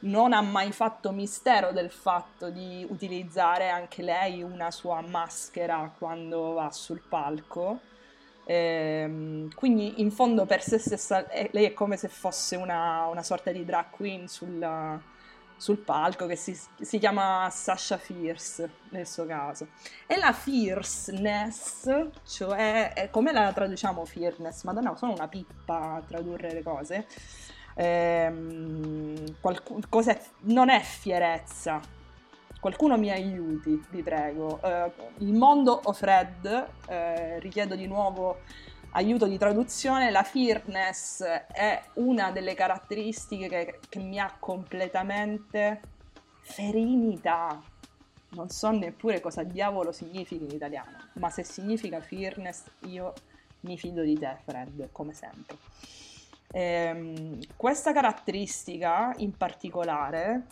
non 0.00 0.32
ha 0.32 0.40
mai 0.40 0.70
fatto 0.72 1.10
mistero 1.10 1.72
del 1.72 1.90
fatto 1.90 2.50
di 2.50 2.86
utilizzare 2.88 3.68
anche 3.68 4.02
lei 4.02 4.42
una 4.42 4.70
sua 4.70 5.00
maschera 5.02 5.92
quando 5.98 6.52
va 6.52 6.70
sul 6.70 7.00
palco. 7.00 7.80
Eh, 8.44 9.48
quindi, 9.56 10.00
in 10.00 10.10
fondo, 10.12 10.46
per 10.46 10.62
se 10.62 10.78
stessa, 10.78 11.26
lei 11.50 11.64
è 11.64 11.72
come 11.72 11.96
se 11.96 12.08
fosse 12.08 12.54
una, 12.56 13.06
una 13.06 13.22
sorta 13.24 13.50
di 13.50 13.64
drag 13.64 13.90
queen 13.90 14.28
sulla, 14.28 15.00
sul 15.60 15.76
palco 15.76 16.24
che 16.24 16.36
si, 16.36 16.58
si, 16.80 16.98
chiama 16.98 17.46
Sasha 17.50 17.98
Fierce 17.98 18.70
nel 18.88 19.06
suo 19.06 19.26
caso. 19.26 19.68
E 20.06 20.16
la 20.16 20.32
fierceness, 20.32 21.86
cioè 22.26 23.08
come 23.10 23.30
la 23.30 23.52
traduciamo 23.52 24.06
fierceness? 24.06 24.62
Madonna, 24.62 24.96
sono 24.96 25.12
una 25.12 25.28
pippa 25.28 25.96
a 25.96 26.00
tradurre 26.00 26.54
le 26.54 26.62
cose. 26.62 27.06
Ehm, 27.74 29.38
qualc- 29.38 30.24
non 30.44 30.70
è 30.70 30.80
fierezza, 30.80 31.78
qualcuno 32.58 32.96
mi 32.96 33.10
aiuti, 33.10 33.84
vi 33.90 34.02
prego. 34.02 34.60
Eh, 34.62 34.90
il 35.18 35.34
mondo 35.34 35.78
of 35.84 36.00
Red, 36.00 36.68
eh, 36.86 37.38
richiedo 37.38 37.74
di 37.74 37.86
nuovo 37.86 38.38
aiuto 38.92 39.26
di 39.26 39.38
traduzione, 39.38 40.10
la 40.10 40.22
fearness 40.22 41.22
è 41.22 41.82
una 41.94 42.30
delle 42.30 42.54
caratteristiche 42.54 43.48
che, 43.48 43.78
che 43.88 43.98
mi 43.98 44.18
ha 44.18 44.34
completamente 44.38 45.80
ferinità. 46.40 47.60
Non 48.30 48.48
so 48.48 48.70
neppure 48.70 49.20
cosa 49.20 49.42
diavolo 49.42 49.92
significa 49.92 50.44
in 50.44 50.50
italiano, 50.50 50.96
ma 51.14 51.30
se 51.30 51.42
significa 51.42 52.00
fearness 52.00 52.64
io 52.86 53.12
mi 53.60 53.76
fido 53.76 54.02
di 54.02 54.18
te, 54.18 54.36
Fred, 54.44 54.88
come 54.92 55.12
sempre. 55.12 55.56
Ehm, 56.52 57.38
questa 57.56 57.92
caratteristica 57.92 59.12
in 59.18 59.36
particolare 59.36 60.46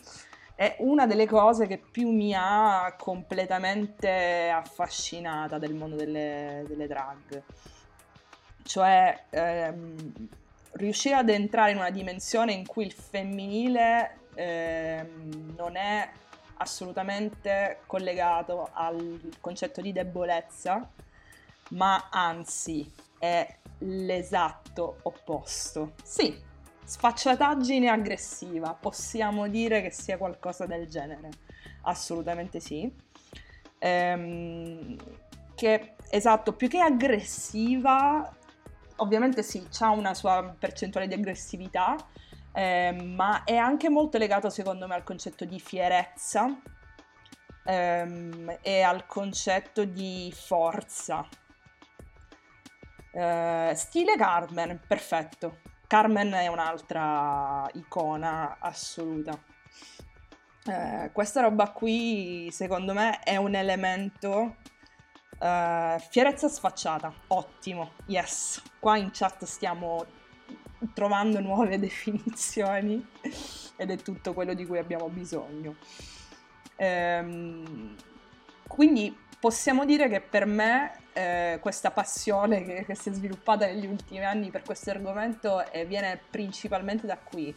è 0.55 0.75
una 0.79 1.05
delle 1.07 1.25
cose 1.25 1.67
che 1.67 1.77
più 1.77 2.11
mi 2.11 2.33
ha 2.35 2.93
completamente 2.97 4.49
affascinata 4.49 5.57
del 5.57 5.73
mondo 5.73 5.95
delle, 5.95 6.65
delle 6.67 6.87
drag. 6.87 7.43
Cioè 8.69 9.23
ehm, 9.31 9.95
riuscire 10.73 11.15
ad 11.15 11.27
entrare 11.29 11.71
in 11.71 11.77
una 11.77 11.89
dimensione 11.89 12.53
in 12.53 12.67
cui 12.67 12.85
il 12.85 12.91
femminile 12.91 14.19
ehm, 14.35 15.55
non 15.57 15.75
è 15.75 16.07
assolutamente 16.57 17.79
collegato 17.87 18.69
al 18.71 19.31
concetto 19.41 19.81
di 19.81 19.91
debolezza, 19.91 20.87
ma 21.69 22.09
anzi 22.11 22.93
è 23.17 23.57
l'esatto 23.79 24.99
opposto. 25.01 25.93
Sì, 26.03 26.39
sfacciataggine 26.83 27.89
aggressiva, 27.89 28.77
possiamo 28.79 29.47
dire 29.47 29.81
che 29.81 29.89
sia 29.89 30.19
qualcosa 30.19 30.67
del 30.67 30.87
genere, 30.87 31.29
assolutamente 31.81 32.59
sì. 32.59 32.87
Ehm, 33.79 34.95
che 35.55 35.95
esatto, 36.11 36.53
più 36.53 36.67
che 36.67 36.79
aggressiva, 36.79 38.31
ovviamente 38.99 39.43
sì, 39.43 39.65
ha 39.79 39.89
una 39.89 40.13
sua 40.13 40.55
percentuale 40.57 41.07
di 41.07 41.13
aggressività, 41.13 41.95
eh, 42.53 42.91
ma 42.91 43.43
è 43.43 43.55
anche 43.55 43.89
molto 43.89 44.17
legato 44.17 44.49
secondo 44.49 44.87
me 44.87 44.95
al 44.95 45.03
concetto 45.03 45.45
di 45.45 45.59
fierezza 45.59 46.59
ehm, 47.63 48.57
e 48.61 48.81
al 48.81 49.05
concetto 49.05 49.83
di 49.85 50.33
forza. 50.35 51.27
Eh, 53.11 53.73
stile 53.75 54.15
Carmen, 54.15 54.79
perfetto. 54.87 55.59
Carmen 55.87 56.31
è 56.33 56.47
un'altra 56.47 57.67
icona 57.73 58.57
assoluta. 58.59 59.37
Eh, 60.65 61.09
questa 61.11 61.41
roba 61.41 61.71
qui, 61.71 62.49
secondo 62.51 62.93
me, 62.93 63.19
è 63.23 63.37
un 63.37 63.55
elemento 63.55 64.57
Uh, 65.39 65.97
fierezza 66.09 66.49
sfacciata, 66.49 67.13
ottimo, 67.27 67.91
yes. 68.07 68.61
Qua 68.77 68.97
in 68.97 69.09
chat 69.13 69.45
stiamo 69.45 70.05
trovando 70.93 71.39
nuove 71.39 71.79
definizioni 71.79 73.05
ed 73.75 73.89
è 73.89 73.97
tutto 73.97 74.33
quello 74.33 74.53
di 74.53 74.65
cui 74.65 74.77
abbiamo 74.77 75.07
bisogno. 75.07 75.75
Um, 76.75 77.95
quindi 78.67 79.15
possiamo 79.39 79.85
dire 79.85 80.09
che 80.09 80.21
per 80.21 80.45
me 80.45 80.99
eh, 81.13 81.59
questa 81.61 81.91
passione 81.91 82.63
che, 82.63 82.85
che, 82.85 82.95
si 82.95 83.09
è 83.09 83.13
sviluppata 83.13 83.65
negli 83.65 83.85
ultimi 83.85 84.23
anni 84.23 84.51
per 84.51 84.61
questo 84.63 84.89
argomento 84.89 85.69
eh, 85.71 85.85
viene 85.85 86.19
principalmente 86.29 87.07
da 87.07 87.17
qui. 87.17 87.55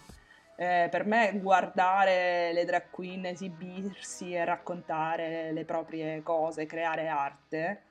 Eh, 0.62 0.87
per 0.88 1.05
me 1.05 1.40
guardare 1.40 2.53
le 2.53 2.64
drag 2.64 2.88
queen 2.90 3.27
esibirsi 3.27 4.33
e 4.33 4.44
raccontare 4.44 5.51
le 5.51 5.64
proprie 5.64 6.22
cose, 6.22 6.66
creare 6.66 7.09
arte, 7.09 7.83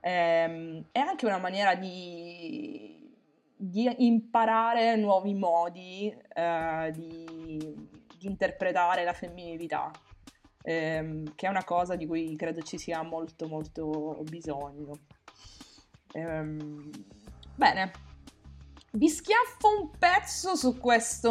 ehm, 0.00 0.88
è 0.92 0.98
anche 0.98 1.24
una 1.24 1.38
maniera 1.38 1.74
di, 1.74 3.10
di 3.56 4.04
imparare 4.04 4.96
nuovi 4.96 5.32
modi 5.32 6.14
eh, 6.34 6.90
di, 6.94 7.24
di, 8.18 8.26
interpretare 8.26 9.04
la 9.04 9.14
femminilità, 9.14 9.90
ehm, 10.64 11.34
che 11.34 11.46
è 11.46 11.48
una 11.48 11.64
cosa 11.64 11.96
di 11.96 12.06
cui 12.06 12.36
credo 12.36 12.60
ci 12.60 12.76
sia 12.76 13.00
molto 13.00 13.48
molto 13.48 14.22
bisogno. 14.28 14.98
Ehm, 16.12 16.90
bene, 17.54 18.07
vi 18.92 19.08
schiaffo 19.08 19.68
un 19.80 19.90
pezzo 19.98 20.54
su 20.54 20.78
questo 20.78 21.30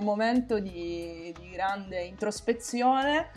momento 0.00 0.58
di, 0.58 1.34
di 1.38 1.50
grande 1.50 2.02
introspezione. 2.02 3.30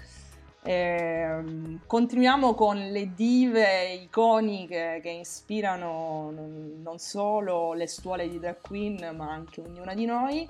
Eh, 0.62 1.80
continuiamo 1.86 2.54
con 2.54 2.78
le 2.78 3.14
dive 3.14 3.94
iconiche 3.94 5.00
che 5.02 5.10
ispirano 5.10 6.32
non, 6.32 6.98
solo 7.00 7.74
le 7.74 7.88
stuole 7.88 8.30
di 8.30 8.40
drag 8.40 8.62
queen, 8.62 9.16
ma 9.16 9.30
anche 9.30 9.62
ognuna 9.62 9.94
di 9.94 10.06
noi. 10.06 10.48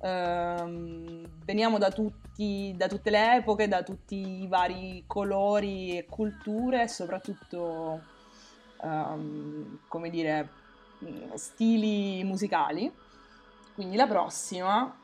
Eh, 0.00 1.26
veniamo 1.44 1.78
da, 1.78 1.90
tutti, 1.90 2.74
da 2.76 2.86
tutte 2.86 3.10
le 3.10 3.36
epoche, 3.36 3.66
da 3.68 3.82
tutti 3.82 4.42
i 4.42 4.46
vari 4.46 5.04
colori 5.06 5.96
e 5.96 6.06
culture, 6.06 6.86
soprattutto, 6.88 8.00
um, 8.82 9.78
come 9.88 10.10
dire, 10.10 10.60
stili 11.34 12.22
musicali. 12.24 12.92
Quindi 13.74 13.96
la 13.96 14.06
prossima 14.06 14.94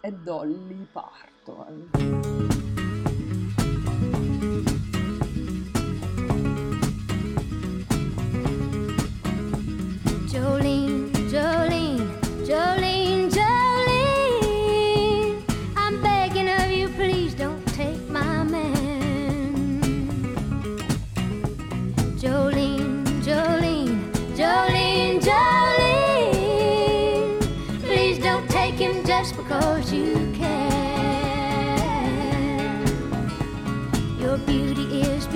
è 0.00 0.10
Dolly 0.10 0.86
Parton. 0.92 2.73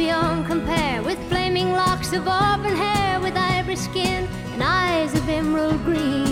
Beyond 0.08 0.46
compare 0.46 1.02
with 1.02 1.18
flaming 1.28 1.72
locks 1.72 2.12
of 2.12 2.26
auburn 2.28 2.76
hair, 2.76 3.20
with 3.20 3.36
ivory 3.36 3.74
skin 3.74 4.28
and 4.52 4.62
eyes 4.62 5.12
of 5.12 5.28
emerald 5.28 5.84
green. 5.84 6.24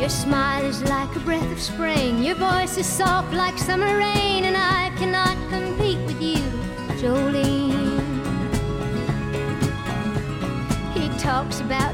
Your 0.00 0.08
smile 0.08 0.64
is 0.64 0.82
like 0.84 1.14
a 1.14 1.20
breath 1.20 1.52
of 1.52 1.60
spring, 1.60 2.24
your 2.24 2.36
voice 2.36 2.78
is 2.78 2.86
soft 2.86 3.34
like 3.34 3.56
summer 3.58 3.98
rain, 3.98 4.44
and 4.46 4.56
I 4.56 4.90
cannot 4.96 5.36
compete 5.50 6.00
with 6.06 6.20
you, 6.22 6.42
Jolene. 7.00 8.00
He 10.94 11.08
talks 11.18 11.60
about 11.60 11.93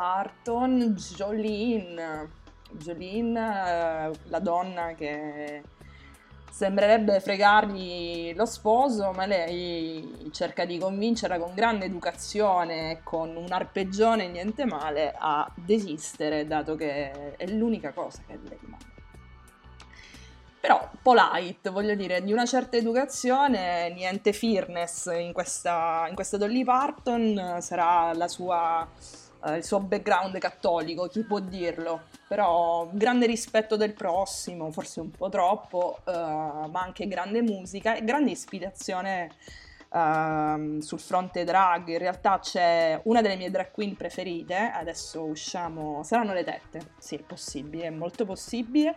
Parton, 0.00 0.94
Jolene, 0.94 2.30
Jolene, 2.70 4.08
eh, 4.08 4.10
la 4.28 4.38
donna 4.38 4.94
che 4.94 5.62
sembrerebbe 6.50 7.20
fregargli 7.20 8.34
lo 8.34 8.46
sposo, 8.46 9.12
ma 9.12 9.26
lei 9.26 10.30
cerca 10.32 10.64
di 10.64 10.78
convincerla 10.78 11.38
con 11.38 11.52
grande 11.52 11.84
educazione 11.84 12.92
e 12.92 13.00
con 13.02 13.36
un 13.36 13.52
arpeggione 13.52 14.28
niente 14.28 14.64
male 14.64 15.14
a 15.14 15.46
desistere, 15.54 16.46
dato 16.46 16.76
che 16.76 17.36
è 17.36 17.46
l'unica 17.48 17.92
cosa 17.92 18.22
che 18.26 18.38
le 18.42 18.56
rimane. 18.58 18.88
Però 20.60 20.90
polite, 21.02 21.68
voglio 21.68 21.94
dire, 21.94 22.22
di 22.22 22.32
una 22.32 22.46
certa 22.46 22.78
educazione, 22.78 23.92
niente 23.92 24.32
fearness 24.32 25.10
in 25.14 25.34
questa, 25.34 26.06
in 26.08 26.14
questa 26.14 26.38
Dolly 26.38 26.64
Parton, 26.64 27.58
sarà 27.60 28.14
la 28.14 28.28
sua, 28.28 28.88
eh, 29.44 29.56
il 29.56 29.64
suo 29.64 29.80
background 29.80 30.38
cattolico, 30.38 31.06
chi 31.08 31.22
può 31.24 31.38
dirlo? 31.40 32.02
Però 32.28 32.88
grande 32.92 33.26
rispetto 33.26 33.76
del 33.76 33.92
prossimo, 33.92 34.70
forse 34.70 35.00
un 35.00 35.10
po' 35.10 35.28
troppo, 35.28 35.98
eh, 36.06 36.12
ma 36.12 36.80
anche 36.80 37.08
grande 37.08 37.42
musica 37.42 37.94
e 37.94 38.04
grande 38.04 38.30
ispirazione 38.30 39.30
ehm, 39.92 40.78
sul 40.78 41.00
fronte 41.00 41.44
drag. 41.44 41.88
In 41.88 41.98
realtà 41.98 42.38
c'è 42.38 43.00
una 43.04 43.20
delle 43.20 43.36
mie 43.36 43.50
drag 43.50 43.70
queen 43.70 43.96
preferite, 43.96 44.70
adesso 44.74 45.22
usciamo, 45.24 46.02
saranno 46.02 46.32
le 46.32 46.44
tette, 46.44 46.92
sì 46.98 47.16
è 47.16 47.22
possibile, 47.22 47.84
è 47.84 47.90
molto 47.90 48.24
possibile, 48.24 48.94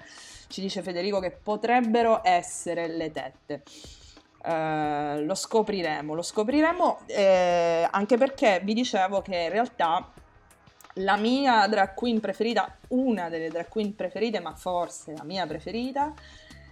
ci 0.48 0.62
dice 0.62 0.82
Federico 0.82 1.20
che 1.20 1.32
potrebbero 1.32 2.22
essere 2.24 2.88
le 2.88 3.12
tette. 3.12 3.64
Eh, 4.46 5.22
lo 5.22 5.36
scopriremo, 5.36 6.14
lo 6.14 6.22
scopriremo 6.22 7.00
eh, 7.06 7.88
anche 7.90 8.18
perché 8.18 8.60
vi 8.62 8.74
dicevo 8.74 9.22
che 9.22 9.38
in 9.38 9.50
realtà 9.50 10.12
la 10.96 11.18
mia 11.18 11.68
drag 11.68 11.94
queen 11.94 12.20
preferita, 12.20 12.78
una 12.90 13.30
delle 13.30 13.50
drag 13.50 13.68
queen 13.68 13.96
preferite, 13.96 14.40
ma 14.40 14.54
forse 14.54 15.14
la 15.16 15.24
mia 15.24 15.48
preferita, 15.48 16.14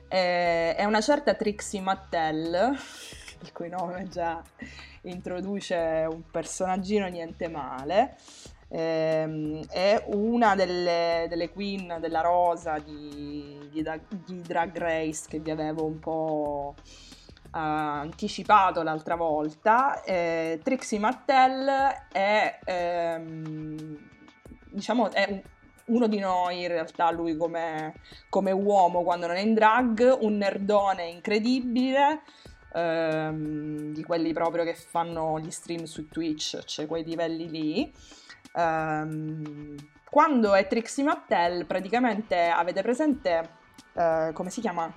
eh, 0.08 0.76
è 0.76 0.84
una 0.86 1.02
certa 1.02 1.34
Trixie 1.34 1.82
Mattel, 1.82 2.76
il 3.42 3.52
cui 3.54 3.70
nome 3.70 4.08
già 4.10 4.42
introduce 5.04 6.06
un 6.10 6.22
personaggino 6.30 7.08
niente 7.08 7.48
male. 7.48 8.18
Ehm, 8.74 9.66
è 9.68 10.02
una 10.08 10.56
delle, 10.56 11.26
delle 11.28 11.50
queen 11.50 11.98
della 12.00 12.22
rosa 12.22 12.80
di, 12.80 13.70
di, 13.70 13.84
di 14.08 14.42
Drag 14.42 14.78
Race 14.78 15.26
che 15.28 15.40
vi 15.40 15.52
avevo 15.52 15.84
un 15.84 16.00
po' 16.00 16.76
eh, 16.78 17.60
anticipato 17.60 18.82
l'altra 18.82 19.16
volta. 19.16 20.04
Eh, 20.04 20.60
Trixie 20.64 21.00
Mattel 21.00 21.68
è, 22.12 22.60
ehm, 22.64 24.11
diciamo, 24.72 25.12
è 25.12 25.26
un- 25.30 25.42
uno 25.86 26.08
di 26.08 26.20
noi 26.20 26.62
in 26.62 26.68
realtà, 26.70 27.12
lui 27.12 27.36
come, 27.36 27.94
come 28.30 28.52
uomo 28.52 29.04
quando 29.04 29.28
non 29.28 29.36
è 29.36 29.42
in 29.42 29.54
drag, 29.54 30.18
un 30.22 30.38
nerdone 30.38 31.06
incredibile. 31.08 32.22
ehm, 32.74 33.92
di 33.92 34.02
quelli 34.04 34.32
proprio 34.32 34.64
che 34.64 34.74
fanno 34.74 35.38
gli 35.42 35.52
stream 35.52 35.84
su 35.84 36.08
Twitch, 36.08 36.64
cioè 36.64 36.86
quei 36.88 37.04
livelli 37.04 37.50
lì. 37.50 37.92
Ehm, 38.56 39.76
quando 40.10 40.54
è 40.54 40.68
Trixie 40.68 41.04
Mattel, 41.04 41.66
praticamente 41.66 42.48
avete 42.48 42.82
presente 42.82 43.50
eh, 43.94 44.32
come 44.34 44.50
si 44.50 44.62
chiama? 44.62 44.90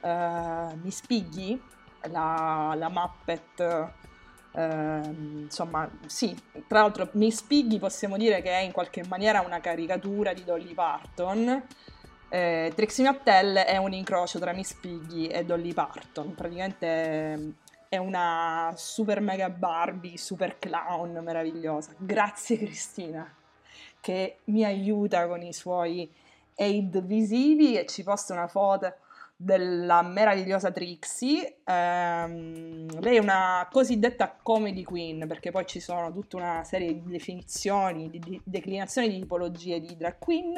Eh, 0.00 0.76
Miss 0.82 1.02
Piggy, 1.06 1.60
la, 2.08 2.74
la 2.76 2.88
Muppet. 2.88 3.92
Ehm, 4.52 5.40
insomma, 5.44 5.88
sì, 6.06 6.36
tra 6.66 6.80
l'altro 6.80 7.08
Miss 7.12 7.42
Piggy 7.42 7.78
possiamo 7.78 8.16
dire 8.16 8.42
che 8.42 8.50
è 8.50 8.60
in 8.60 8.72
qualche 8.72 9.04
maniera 9.08 9.40
una 9.40 9.60
caricatura 9.60 10.32
di 10.32 10.44
Dolly 10.44 10.74
Parton. 10.74 11.62
Eh, 12.28 12.72
Trixie 12.74 13.04
Mattel 13.04 13.56
è 13.56 13.76
un 13.76 13.92
incrocio 13.92 14.38
tra 14.38 14.52
Miss 14.52 14.74
Piggy 14.74 15.26
e 15.26 15.44
Dolly 15.44 15.72
Parton, 15.72 16.34
praticamente 16.34 16.86
ehm, 16.86 17.54
è 17.88 17.96
una 17.96 18.72
super 18.76 19.20
mega 19.20 19.50
Barbie, 19.50 20.16
super 20.16 20.58
clown 20.58 21.20
meravigliosa. 21.22 21.92
Grazie 21.96 22.56
Cristina 22.56 23.34
che 24.00 24.38
mi 24.44 24.64
aiuta 24.64 25.26
con 25.26 25.42
i 25.42 25.52
suoi 25.52 26.10
aid 26.56 27.02
visivi 27.02 27.78
e 27.78 27.86
ci 27.86 28.02
posta 28.02 28.32
una 28.32 28.46
foto 28.46 28.94
della 29.42 30.02
meravigliosa 30.02 30.70
Trixie. 30.70 31.60
Ehm, 31.64 33.00
lei 33.00 33.16
è 33.16 33.20
una 33.20 33.66
cosiddetta 33.72 34.36
comedy 34.42 34.82
queen 34.82 35.26
perché 35.26 35.50
poi 35.50 35.64
ci 35.66 35.80
sono 35.80 36.12
tutta 36.12 36.36
una 36.36 36.62
serie 36.62 36.92
di 36.92 37.10
definizioni, 37.10 38.10
di, 38.10 38.18
di 38.18 38.40
declinazioni 38.44 39.08
di 39.08 39.20
tipologie 39.20 39.80
di 39.80 39.96
drag 39.96 40.18
queen 40.18 40.52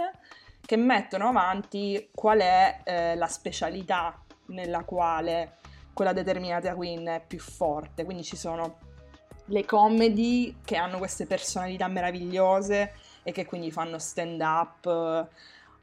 che 0.61 0.77
mettono 0.77 1.29
avanti 1.29 2.09
qual 2.13 2.41
è 2.41 2.81
eh, 2.83 3.15
la 3.15 3.29
specialità 3.29 4.21
nella 4.47 4.83
quale 4.83 5.59
quella 5.93 6.13
determinata 6.13 6.75
queen 6.75 7.07
è 7.07 7.23
più 7.25 7.39
forte. 7.39 8.05
Quindi 8.05 8.25
ci 8.25 8.37
sono 8.37 8.79
le 9.47 9.65
comedy 9.65 10.57
che 10.65 10.75
hanno 10.75 10.99
queste 10.99 11.27
personalità 11.27 11.87
meravigliose 11.87 12.95
e 13.23 13.31
che 13.31 13.47
quindi 13.47 13.71
fanno 13.71 14.01
stand 14.01 14.41
up 14.41 15.29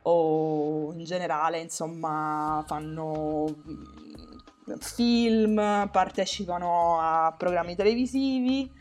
o 0.03 0.93
in 0.93 1.03
generale 1.03 1.59
insomma 1.59 2.63
fanno 2.67 3.45
mm, 3.47 4.73
film, 4.79 5.89
partecipano 5.91 6.99
a 6.99 7.33
programmi 7.38 7.75
televisivi 7.75 8.71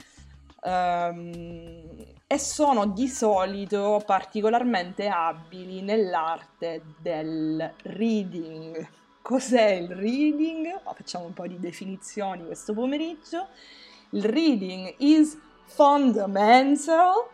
ehm, 0.63 2.07
e 2.27 2.39
sono 2.39 2.87
di 2.87 3.09
solito 3.09 4.03
particolarmente 4.05 5.09
abili 5.09 5.83
nell'arte 5.83 6.83
del 7.01 7.73
reading. 7.85 8.89
Cos'è 9.23 9.71
il 9.73 9.95
reading? 9.95 10.81
Facciamo 10.95 11.27
un 11.27 11.33
po' 11.33 11.47
di 11.47 11.59
definizioni 11.59 12.45
questo 12.45 12.75
pomeriggio. 12.75 13.49
Il 14.11 14.25
reading 14.25 14.95
is 14.99 15.39
fundamental 15.65 17.29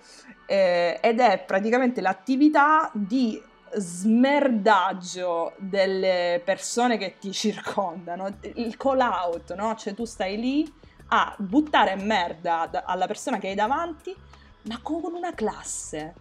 eh, 0.47 0.99
ed 1.01 1.21
è 1.21 1.43
praticamente 1.45 2.01
l'attività 2.01 2.91
di 2.93 3.41
smerdaggio 3.77 5.55
delle 5.59 6.41
persone 6.45 6.97
che 6.99 7.17
ti 7.19 7.33
circondano, 7.33 8.29
il 8.55 8.77
call 8.77 9.01
out, 9.01 9.55
no? 9.55 9.75
Cioè 9.75 9.95
tu 9.95 10.05
stai 10.05 10.37
lì 10.39 10.73
a 11.09 11.35
buttare 11.39 11.97
merda 11.97 12.67
da- 12.71 12.83
alla 12.87 13.07
persona 13.07 13.39
che 13.39 13.49
hai 13.49 13.55
davanti, 13.55 14.15
ma 14.63 14.79
con 14.83 15.03
una 15.15 15.35
classe, 15.35 16.15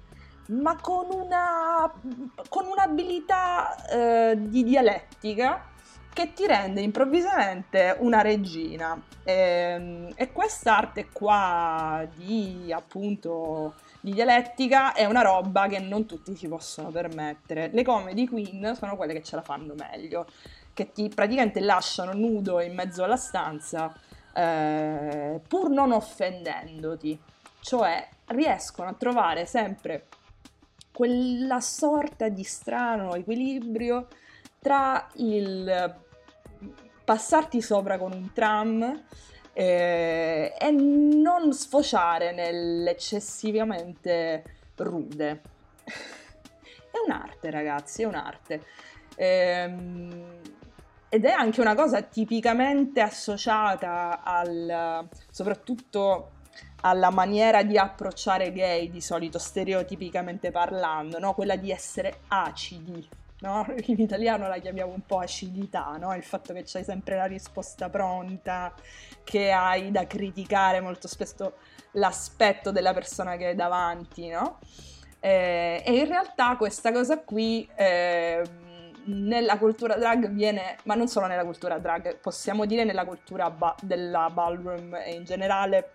ma 0.48 0.76
con 0.80 1.08
una 1.10 1.92
con 2.50 2.66
un'abilità 2.68 3.86
eh, 4.32 4.36
di 4.38 4.64
dialettica 4.64 5.70
che 6.14 6.34
ti 6.34 6.46
rende 6.46 6.82
improvvisamente 6.82 7.96
una 8.00 8.22
regina. 8.22 9.02
Ehm, 9.24 10.12
E, 10.16 10.32
quest'arte 10.32 11.08
qua 11.12 12.06
di 12.16 12.72
appunto 12.72 13.76
di 14.04 14.12
dialettica 14.12 14.92
è 14.92 15.06
una 15.06 15.22
roba 15.22 15.68
che 15.68 15.80
non 15.80 16.06
tutti 16.06 16.36
si 16.36 16.50
possono 16.50 16.90
permettere. 16.90 17.70
Le 17.72 17.84
comedy 17.84 18.28
queen 18.28 18.76
sono 18.76 18.98
quelle 18.98 19.14
che 19.14 19.24
ce 19.24 19.38
la 19.38 19.42
fanno 19.42 19.76
meglio, 19.76 20.28
che 20.74 20.92
ti 20.92 21.08
praticamente 21.08 21.62
lasciano 21.62 22.12
nudo 22.12 22.60
in 22.60 22.74
mezzo 22.74 23.06
alla 23.06 23.16
stanza 23.16 23.96
eh, 24.34 25.40
pur 25.48 25.70
non 25.70 25.94
offendendoti, 25.94 27.18
cioè 27.62 28.06
riescono 28.28 28.90
a 28.90 28.94
trovare 28.94 29.46
sempre 29.46 30.08
quella 30.92 31.62
sorta 31.62 32.28
di 32.28 32.44
strano 32.44 33.16
equilibrio 33.16 34.08
tra 34.60 35.08
il 35.14 35.96
passarti 37.06 37.62
sopra 37.62 37.98
con 37.98 38.12
un 38.12 38.34
tram 38.34 39.02
eh, 39.54 40.54
e 40.60 40.72
non 40.72 41.54
sfociare 41.54 42.34
nell'eccessivamente 42.34 44.44
rude. 44.76 45.42
È 46.94 46.98
un'arte, 47.04 47.50
ragazzi, 47.50 48.04
è 48.04 48.06
un'arte. 48.06 48.64
Ehm, 49.16 50.42
ed 51.10 51.26
è 51.26 51.32
anche 51.32 51.60
una 51.60 51.74
cosa 51.74 52.04
tipicamente 52.04 53.02
associata 53.02 54.22
al, 54.24 55.08
soprattutto 55.32 56.30
alla 56.82 57.10
maniera 57.10 57.64
di 57.64 57.78
approcciare 57.78 58.52
gay, 58.52 58.92
di 58.92 59.02
solito 59.02 59.40
stereotipicamente 59.40 60.52
parlando, 60.52 61.18
no? 61.18 61.34
quella 61.34 61.56
di 61.56 61.72
essere 61.72 62.20
acidi. 62.28 63.10
No? 63.44 63.66
In 63.88 64.00
italiano 64.00 64.48
la 64.48 64.58
chiamiamo 64.58 64.94
un 64.94 65.06
po' 65.06 65.20
acidità, 65.20 65.98
no? 66.00 66.16
il 66.16 66.24
fatto 66.24 66.54
che 66.54 66.64
c'hai 66.66 66.86
sempre 66.86 67.18
la 67.18 67.26
risposta 67.26 67.90
pronta, 67.90 68.74
che 69.24 69.52
hai 69.52 69.92
da 69.92 70.08
criticare 70.08 70.80
molto 70.80 71.10
spesso 71.10 71.56
l'aspetto 71.92 72.72
della 72.72 72.94
persona 72.94 73.36
che 73.36 73.48
hai 73.48 73.56
davanti, 73.56 74.30
no? 74.30 74.60
Eh, 75.20 75.84
e 75.86 75.94
in 75.94 76.08
realtà 76.08 76.56
questa 76.56 76.92
cosa 76.92 77.20
qui 77.20 77.68
eh, 77.76 78.42
nella 79.06 79.58
cultura 79.58 79.96
drag 79.96 80.30
viene, 80.30 80.78
ma 80.84 80.96
non 80.96 81.10
solo 81.10 81.28
nella 81.28 81.44
cultura 81.44 81.78
drag, 81.80 82.20
possiamo 82.20 82.66
dire 82.66 82.86
nella 82.86 83.06
cultura 83.06 83.50
ba- 83.50 83.76
della 83.82 84.30
ballroom 84.30 84.98
in 85.14 85.26
generale, 85.26 85.92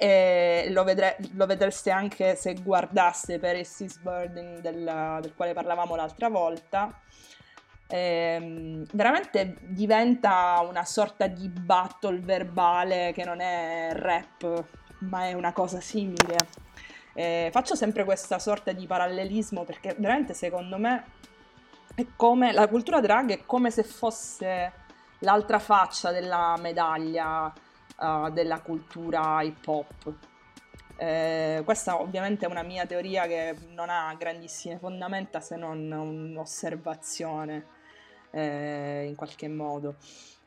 E 0.00 0.68
lo, 0.70 0.84
vedre- 0.84 1.16
lo 1.32 1.46
vedreste 1.46 1.90
anche 1.90 2.36
se 2.36 2.54
guardaste 2.54 3.40
per 3.40 3.54
Paris 3.54 3.98
Burden 3.98 4.60
del, 4.60 5.18
del 5.20 5.34
quale 5.34 5.54
parlavamo 5.54 5.96
l'altra 5.96 6.28
volta. 6.28 7.00
Ehm, 7.88 8.84
veramente 8.92 9.56
diventa 9.62 10.60
una 10.68 10.84
sorta 10.84 11.26
di 11.26 11.48
battle 11.48 12.20
verbale 12.20 13.12
che 13.12 13.24
non 13.24 13.40
è 13.40 13.90
rap, 13.92 14.64
ma 15.00 15.24
è 15.24 15.32
una 15.32 15.52
cosa 15.52 15.80
simile. 15.80 16.36
Eh, 17.14 17.48
faccio 17.50 17.74
sempre 17.74 18.04
questa 18.04 18.38
sorta 18.38 18.70
di 18.70 18.86
parallelismo 18.86 19.64
perché 19.64 19.96
veramente 19.98 20.34
secondo 20.34 20.78
me 20.78 21.04
è 21.96 22.06
come 22.14 22.52
la 22.52 22.68
cultura 22.68 23.00
drag 23.00 23.32
è 23.32 23.44
come 23.44 23.72
se 23.72 23.82
fosse 23.82 24.72
l'altra 25.20 25.58
faccia 25.58 26.12
della 26.12 26.54
medaglia 26.60 27.52
uh, 27.98 28.30
della 28.30 28.60
cultura 28.60 29.42
hip 29.42 29.66
hop. 29.66 30.14
Eh, 31.00 31.62
questa 31.64 32.00
ovviamente 32.00 32.44
è 32.44 32.48
una 32.48 32.64
mia 32.64 32.84
teoria 32.84 33.26
che 33.26 33.54
non 33.68 33.88
ha 33.88 34.12
grandissime 34.18 34.78
fondamenta 34.78 35.40
se 35.40 35.54
non 35.54 35.90
un'osservazione 35.90 37.66
eh, 38.32 39.06
in 39.06 39.14
qualche 39.14 39.48
modo. 39.48 39.96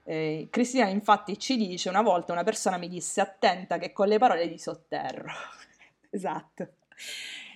Eh, 0.04 0.48
Cristina 0.50 0.88
infatti 0.88 1.38
ci 1.40 1.56
dice 1.56 1.88
una 1.88 2.02
volta 2.02 2.34
una 2.34 2.44
persona 2.44 2.78
mi 2.78 2.90
disse 2.90 3.22
attenta 3.22 3.78
che 3.78 3.94
con 3.94 4.08
le 4.08 4.18
parole 4.18 4.48
di 4.48 4.58
sotterro. 4.58 5.32
esatto. 6.10 6.68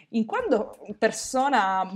In 0.10 0.26
quanto 0.26 0.78
persona 0.98 1.90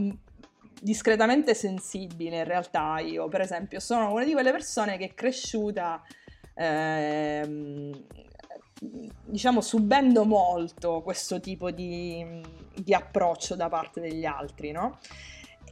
discretamente 0.81 1.53
sensibile 1.53 2.37
in 2.37 2.43
realtà 2.43 2.99
io, 2.99 3.27
per 3.27 3.41
esempio, 3.41 3.79
sono 3.79 4.11
una 4.11 4.23
di 4.23 4.33
quelle 4.33 4.51
persone 4.51 4.97
che 4.97 5.05
è 5.05 5.13
cresciuta 5.13 6.01
ehm, 6.59 8.05
diciamo 9.25 9.61
subendo 9.61 10.25
molto 10.25 11.01
questo 11.01 11.39
tipo 11.39 11.71
di, 11.71 12.41
di, 12.73 12.93
approccio 12.93 13.55
da 13.55 13.69
parte 13.69 14.01
degli 14.01 14.25
altri, 14.25 14.71
no? 14.71 14.99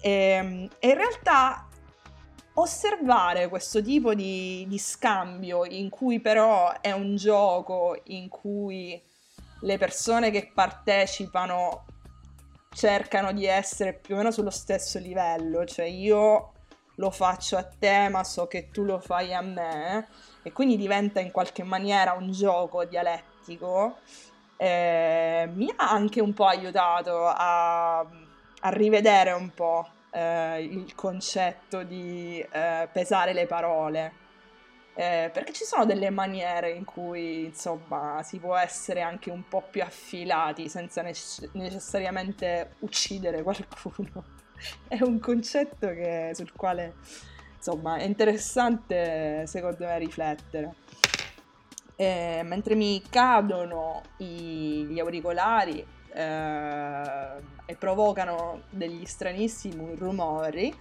E, 0.02 0.12
ehm, 0.12 0.70
e 0.80 0.88
in 0.88 0.96
realtà 0.96 1.68
osservare 2.54 3.50
questo 3.50 3.82
tipo 3.82 4.14
di, 4.14 4.66
di, 4.68 4.78
scambio 4.80 5.66
in 5.66 5.90
cui 5.90 6.20
però 6.20 6.80
è 6.82 6.92
un 6.92 7.16
gioco 7.16 8.00
in 8.06 8.30
cui 8.30 9.00
le 9.62 9.78
persone 9.78 10.32
che 10.32 10.52
partecipano 10.54 11.86
cercano 12.74 13.32
di 13.34 13.46
essere 13.46 13.94
più 13.94 14.16
o 14.16 14.18
meno 14.18 14.32
sullo 14.32 14.50
stesso 14.52 15.00
livello, 15.00 15.66
cioè 15.66 15.86
io 15.86 16.54
lo 17.00 17.12
faccio 17.12 17.58
a 17.58 17.64
te 17.64 18.10
ma 18.10 18.24
so 18.24 18.48
che 18.48 18.70
tu 18.72 18.84
lo 18.84 19.00
fai 19.00 19.34
a 19.34 19.42
me 19.42 20.08
e 20.44 20.52
quindi 20.52 20.78
diventa 20.78 21.20
in 21.20 21.32
qualche 21.32 21.64
maniera 21.64 22.14
un 22.14 22.32
gioco 22.32 22.86
dialettico, 22.86 23.98
eh, 24.56 25.50
mi 25.54 25.72
ha 25.76 25.92
anche 25.92 26.22
un 26.22 26.34
po' 26.34 26.46
aiutato 26.46 27.26
a, 27.26 28.00
a 28.00 28.70
rivedere 28.70 29.32
un 29.34 29.54
po' 29.54 29.88
eh, 30.12 30.64
il 30.64 30.96
concetto 30.96 31.84
di 31.84 32.40
eh, 32.40 32.88
pesare 32.92 33.34
le 33.34 33.46
parole. 33.46 34.26
Eh, 34.94 35.30
perché 35.32 35.54
ci 35.54 35.64
sono 35.64 35.86
delle 35.86 36.10
maniere 36.10 36.72
in 36.72 36.84
cui 36.84 37.46
insomma 37.46 38.24
si 38.24 38.40
può 38.40 38.56
essere 38.56 39.02
anche 39.02 39.30
un 39.30 39.48
po' 39.48 39.62
più 39.70 39.84
affilati 39.84 40.70
senza 40.70 41.04
nece- 41.04 41.50
necessariamente 41.54 42.76
uccidere 42.80 43.44
qualcuno. 43.44 44.37
è 44.88 45.02
un 45.02 45.20
concetto 45.20 45.88
che, 45.90 46.32
sul 46.34 46.52
quale 46.54 46.96
insomma 47.56 47.98
è 47.98 48.04
interessante 48.04 49.46
secondo 49.48 49.86
me 49.86 49.98
riflettere. 50.00 50.76
E, 51.96 52.42
mentre 52.44 52.76
mi 52.76 53.02
cadono 53.10 54.04
i, 54.18 54.86
gli 54.90 55.00
auricolari 55.00 55.86
eh, 56.14 57.30
e 57.66 57.76
provocano 57.76 58.64
degli 58.70 59.06
stranissimi 59.06 59.96
rumori, 59.96 60.74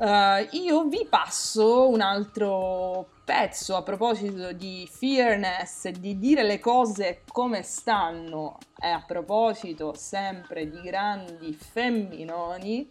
Uh, 0.00 0.48
io 0.52 0.84
vi 0.84 1.06
passo 1.06 1.86
un 1.90 2.00
altro 2.00 3.08
pezzo 3.30 3.76
a 3.76 3.84
proposito 3.84 4.52
di 4.52 4.90
fairness 4.90 5.84
e 5.84 5.92
di 5.92 6.18
dire 6.18 6.42
le 6.42 6.58
cose 6.58 7.22
come 7.30 7.62
stanno 7.62 8.58
e 8.76 8.88
a 8.88 9.04
proposito 9.06 9.94
sempre 9.94 10.68
di 10.68 10.80
grandi 10.80 11.52
femminoni, 11.52 12.90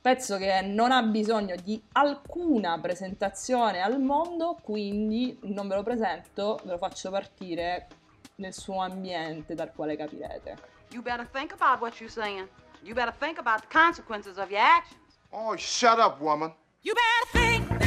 pezzo 0.00 0.38
che 0.38 0.62
non 0.62 0.92
ha 0.92 1.02
bisogno 1.02 1.56
di 1.62 1.78
alcuna 1.92 2.80
presentazione 2.80 3.82
al 3.82 4.00
mondo, 4.00 4.56
quindi 4.62 5.38
non 5.42 5.68
ve 5.68 5.74
lo 5.74 5.82
presento, 5.82 6.58
ve 6.64 6.70
lo 6.70 6.78
faccio 6.78 7.10
partire 7.10 7.88
nel 8.36 8.54
suo 8.54 8.80
ambiente 8.80 9.54
dal 9.54 9.74
quale 9.74 9.94
capirete. 9.94 10.56
You 10.92 11.02
better 11.02 11.28
think 11.30 11.52
about 11.52 11.82
what 11.82 12.00
you're 12.00 12.10
saying. 12.10 12.48
You 12.80 12.94
better 12.94 13.12
think 13.12 13.38
about 13.38 13.60
the 13.60 13.68
consequences 13.68 14.38
of 14.38 14.50
your 14.50 14.62
actions. 14.62 15.18
Oh, 15.32 15.54
shut 15.54 15.98
up, 15.98 16.18
woman. 16.18 16.50
You 16.80 16.94
better 16.94 17.66
think 17.66 17.79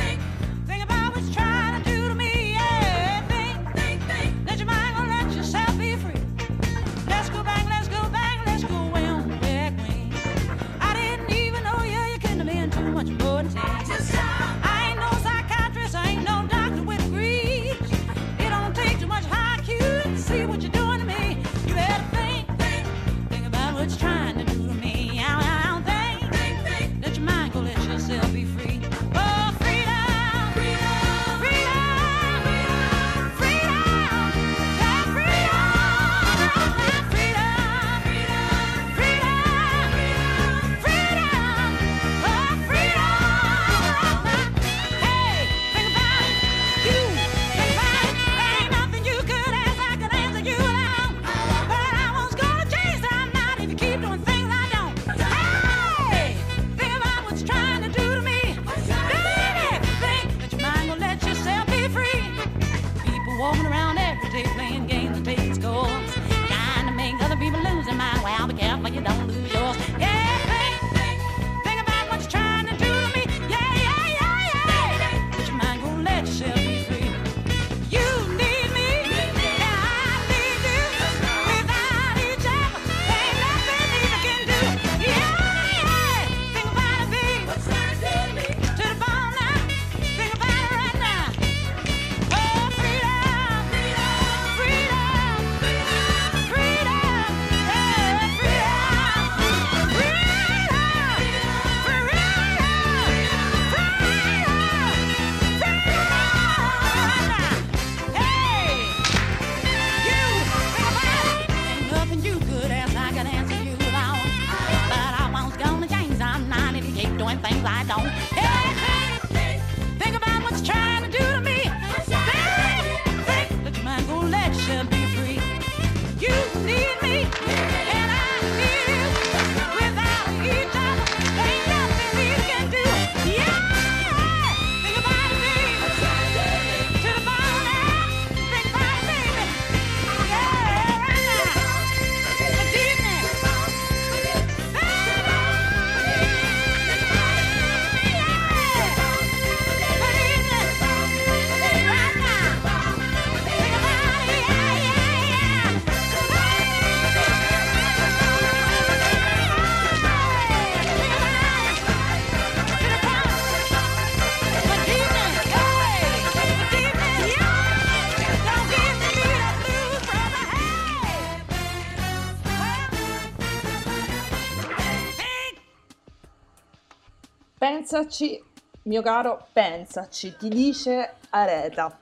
pensaci, 177.93 178.43
mio 178.83 179.03
caro, 179.03 179.45
pensaci, 179.53 180.35
ti 180.35 180.49
dice 180.49 181.13
Areta. 181.29 181.95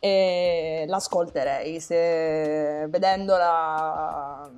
E 0.00 0.84
l'ascolterei 0.88 1.78
se 1.78 2.86
vedendola 2.88 4.50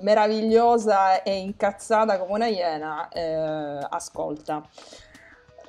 meravigliosa 0.00 1.22
e 1.22 1.36
incazzata 1.36 2.18
come 2.18 2.32
una 2.32 2.46
iena, 2.46 3.08
eh, 3.10 3.86
ascolta. 3.90 4.66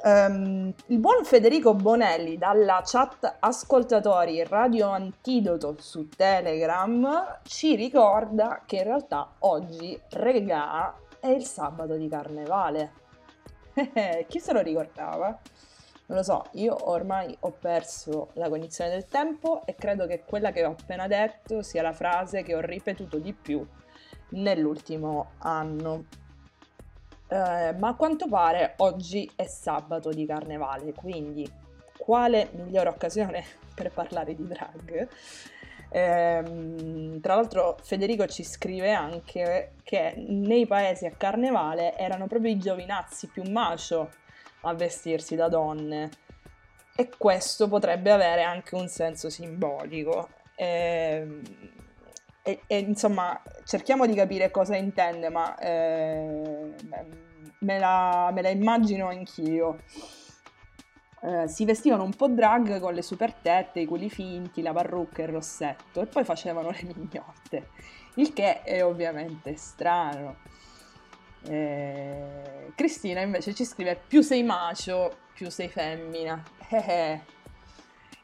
Ehm, 0.02 0.74
il 0.88 0.98
buon 1.00 1.26
Federico 1.26 1.74
Bonelli 1.74 2.38
dalla 2.38 2.82
chat 2.86 3.36
ascoltatori 3.40 4.46
Radio 4.46 4.88
Antidoto 4.88 5.76
su 5.80 6.08
Telegram 6.08 7.40
ci 7.44 7.76
ricorda 7.76 8.62
che 8.66 8.78
in 8.78 8.84
realtà 8.84 9.28
oggi, 9.40 10.00
regà, 10.12 10.96
è 11.20 11.28
il 11.28 11.44
sabato 11.44 11.96
di 11.96 12.08
carnevale. 12.08 13.04
Chi 14.28 14.40
se 14.40 14.54
lo 14.54 14.62
ricordava? 14.62 15.40
Non 16.08 16.18
lo 16.18 16.24
so, 16.24 16.46
io 16.52 16.90
ormai 16.90 17.36
ho 17.42 17.52
perso 17.52 18.30
la 18.34 18.48
cognizione 18.48 18.92
del 18.92 19.08
tempo 19.08 19.66
e 19.66 19.74
credo 19.74 20.06
che 20.06 20.24
quella 20.24 20.52
che 20.52 20.64
ho 20.64 20.72
appena 20.72 21.08
detto 21.08 21.64
sia 21.64 21.82
la 21.82 21.94
frase 21.94 22.44
che 22.44 22.54
ho 22.54 22.60
ripetuto 22.60 23.18
di 23.18 23.34
più 23.34 23.66
nell'ultimo 24.30 25.32
anno. 25.40 26.06
Eh, 27.28 27.74
ma 27.74 27.88
a 27.88 27.96
quanto 27.96 28.28
pare 28.28 28.76
oggi 28.78 29.30
è 29.36 29.48
sabato 29.48 30.12
di 30.12 30.28
carnevale, 30.28 30.94
quindi 30.94 31.52
quale 31.98 32.50
migliore 32.52 32.90
occasione 32.90 33.44
per 33.74 33.92
parlare 33.92 34.36
di 34.36 34.46
drag? 34.48 35.10
Ehm, 35.98 37.22
tra 37.22 37.36
l'altro 37.36 37.78
Federico 37.82 38.28
ci 38.28 38.44
scrive 38.44 38.92
anche 38.92 39.76
che 39.82 40.14
nei 40.28 40.68
paesi 40.68 41.06
a 41.06 41.12
carnevale 41.12 41.96
erano 41.98 42.28
proprio 42.28 42.52
i 42.52 42.58
giovinazzi 42.58 43.28
più 43.28 43.50
macio 43.50 44.12
a 44.64 44.74
vestirsi 44.74 45.38
da 45.38 45.48
donne 45.48 46.10
e 46.98 47.10
questo 47.18 47.70
potrebbe 47.70 48.12
avere 48.12 48.44
anche 48.44 48.76
un 48.76 48.90
senso 48.90 49.30
simbolico. 49.30 50.28
Ehm, 50.56 51.42
e, 52.44 52.60
e, 52.68 52.78
insomma, 52.80 53.42
cerchiamo 53.64 54.06
di 54.06 54.16
capire 54.16 54.52
cosa 54.52 54.76
intende, 54.76 55.30
ma 55.30 55.58
eh, 55.58 56.74
me, 57.60 57.80
la, 57.80 58.32
me, 58.34 58.42
la, 58.42 58.50
immagino 58.50 59.08
anch'io. 59.08 59.80
Eh, 61.26 61.48
si 61.48 61.66
vestivano 61.66 62.04
un 62.04 62.14
po' 62.14 62.28
drag 62.28 62.80
con 62.80 62.94
le 62.94 63.02
super 63.02 63.34
tette, 63.34 63.80
i 63.80 63.86
culi 63.88 64.12
finti, 64.12 64.62
la 64.62 64.74
parrucca 64.74 65.24
e 65.24 65.26
il 65.26 65.32
rossetto 65.32 66.02
e 66.02 66.06
poi 66.06 66.24
facevano 66.24 66.70
le 66.70 66.84
mignotte, 66.84 67.70
il 68.16 68.32
che 68.32 68.62
è 68.62 68.86
ovviamente 68.86 69.56
strano. 69.56 70.36
Eh, 71.48 72.72
Cristina 72.76 73.22
invece 73.22 73.56
ci 73.56 73.66
scrive 73.66 74.00
più 74.08 74.22
sei 74.22 74.44
macio, 74.44 75.18
più 75.34 75.50
sei 75.50 75.68
femmina. 75.68 76.44
Eh, 76.78 77.22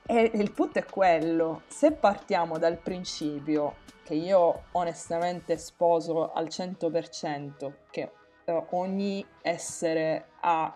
e 0.08 0.32
il 0.34 0.52
punto 0.52 0.80
è 0.80 0.84
quello, 0.84 1.62
se 1.68 1.92
partiamo 1.92 2.58
dal 2.58 2.78
principio 2.80 3.76
che 4.04 4.16
io 4.16 4.64
onestamente 4.72 5.58
sposo 5.58 6.34
al 6.34 6.48
100%, 6.48 7.72
che 7.90 8.12
uh, 8.46 8.66
ogni 8.72 9.26
essere 9.42 10.26
ha 10.42 10.76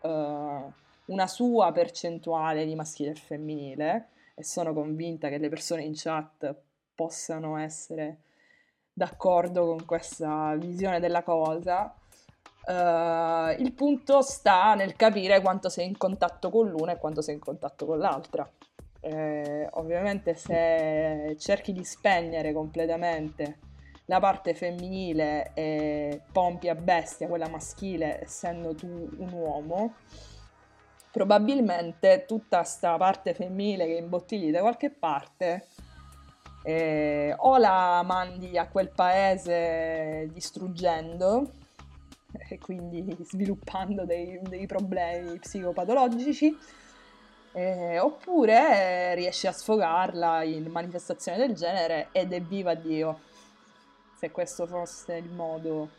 uh, 0.00 0.72
una 1.06 1.26
sua 1.26 1.72
percentuale 1.72 2.64
di 2.64 2.74
maschile 2.74 3.10
e 3.10 3.14
femminile 3.14 4.08
e 4.34 4.44
sono 4.44 4.72
convinta 4.72 5.28
che 5.28 5.38
le 5.38 5.48
persone 5.48 5.82
in 5.82 5.92
chat 5.94 6.54
possano 6.94 7.56
essere 7.58 8.20
d'accordo 8.92 9.66
con 9.66 9.84
questa 9.84 10.54
visione 10.56 11.00
della 11.00 11.22
cosa. 11.22 11.94
Uh, 12.64 13.60
il 13.60 13.72
punto 13.74 14.22
sta 14.22 14.74
nel 14.74 14.94
capire 14.94 15.40
quanto 15.40 15.68
sei 15.68 15.86
in 15.86 15.96
contatto 15.96 16.48
con 16.50 16.68
l'una 16.68 16.92
e 16.92 16.98
quanto 16.98 17.20
sei 17.20 17.34
in 17.34 17.40
contatto 17.40 17.86
con 17.86 17.98
l'altra. 17.98 18.48
Eh, 19.04 19.68
ovviamente 19.72 20.34
se 20.34 21.34
cerchi 21.36 21.72
di 21.72 21.82
spegnere 21.82 22.52
completamente 22.52 23.58
la 24.04 24.20
parte 24.20 24.54
femminile 24.54 25.50
e 25.54 26.20
pompi 26.30 26.68
a 26.68 26.76
bestia 26.76 27.26
quella 27.26 27.48
maschile 27.48 28.22
essendo 28.22 28.76
tu 28.76 28.86
un 28.86 29.32
uomo, 29.32 29.94
probabilmente 31.12 32.24
tutta 32.26 32.58
questa 32.58 32.96
parte 32.96 33.34
femminile 33.34 33.86
che 33.86 33.92
imbottigli 33.92 34.50
da 34.50 34.60
qualche 34.60 34.90
parte 34.90 35.66
eh, 36.64 37.34
o 37.36 37.58
la 37.58 38.02
mandi 38.04 38.56
a 38.56 38.66
quel 38.66 38.90
paese 38.90 40.28
distruggendo 40.32 41.52
e 42.48 42.58
quindi 42.58 43.14
sviluppando 43.20 44.04
dei, 44.06 44.40
dei 44.42 44.66
problemi 44.66 45.38
psicopatologici 45.38 46.56
eh, 47.52 47.98
oppure 47.98 49.14
riesci 49.14 49.46
a 49.46 49.52
sfogarla 49.52 50.42
in 50.42 50.66
manifestazioni 50.70 51.36
del 51.36 51.54
genere 51.54 52.08
ed 52.12 52.32
è 52.32 52.40
viva 52.40 52.74
Dio, 52.74 53.20
se 54.16 54.30
questo 54.30 54.66
fosse 54.66 55.16
il 55.16 55.28
modo 55.28 55.90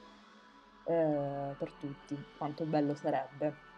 eh, 0.86 1.54
per 1.56 1.72
tutti, 1.80 2.18
quanto 2.38 2.66
bello 2.66 2.96
sarebbe. 2.96 3.72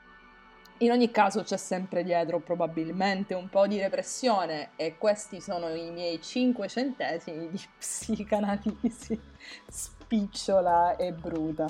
In 0.80 0.92
ogni 0.92 1.10
caso 1.10 1.42
c'è 1.44 1.56
sempre 1.56 2.04
dietro 2.04 2.40
probabilmente 2.40 3.34
un 3.34 3.48
po' 3.48 3.66
di 3.66 3.80
repressione 3.80 4.72
e 4.76 4.98
questi 4.98 5.40
sono 5.40 5.70
i 5.70 5.90
miei 5.90 6.22
5 6.22 6.68
centesimi 6.68 7.50
di 7.50 7.62
psicanalisi 7.80 9.20
spicciola 9.68 10.98
e 10.98 11.14
bruta 11.14 11.66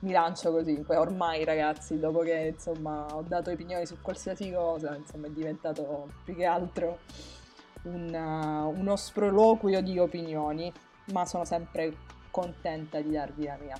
mi 0.00 0.12
lancio 0.12 0.50
così. 0.50 0.82
Ormai 0.88 1.44
ragazzi, 1.44 1.98
dopo 1.98 2.20
che 2.20 2.52
insomma 2.54 3.06
ho 3.12 3.22
dato 3.22 3.50
opinioni 3.50 3.86
su 3.86 3.96
qualsiasi 4.00 4.50
cosa, 4.52 4.94
insomma 4.94 5.26
è 5.26 5.30
diventato 5.30 6.08
più 6.24 6.34
che 6.34 6.44
altro 6.44 6.98
un, 7.82 8.12
uh, 8.12 8.78
uno 8.78 8.96
sproloquio 8.96 9.80
di 9.80 9.98
opinioni, 9.98 10.72
ma 11.12 11.24
sono 11.24 11.44
sempre 11.44 11.94
contenta 12.30 13.00
di 13.00 13.10
darvi 13.10 13.44
la 13.44 13.58
mia. 13.60 13.76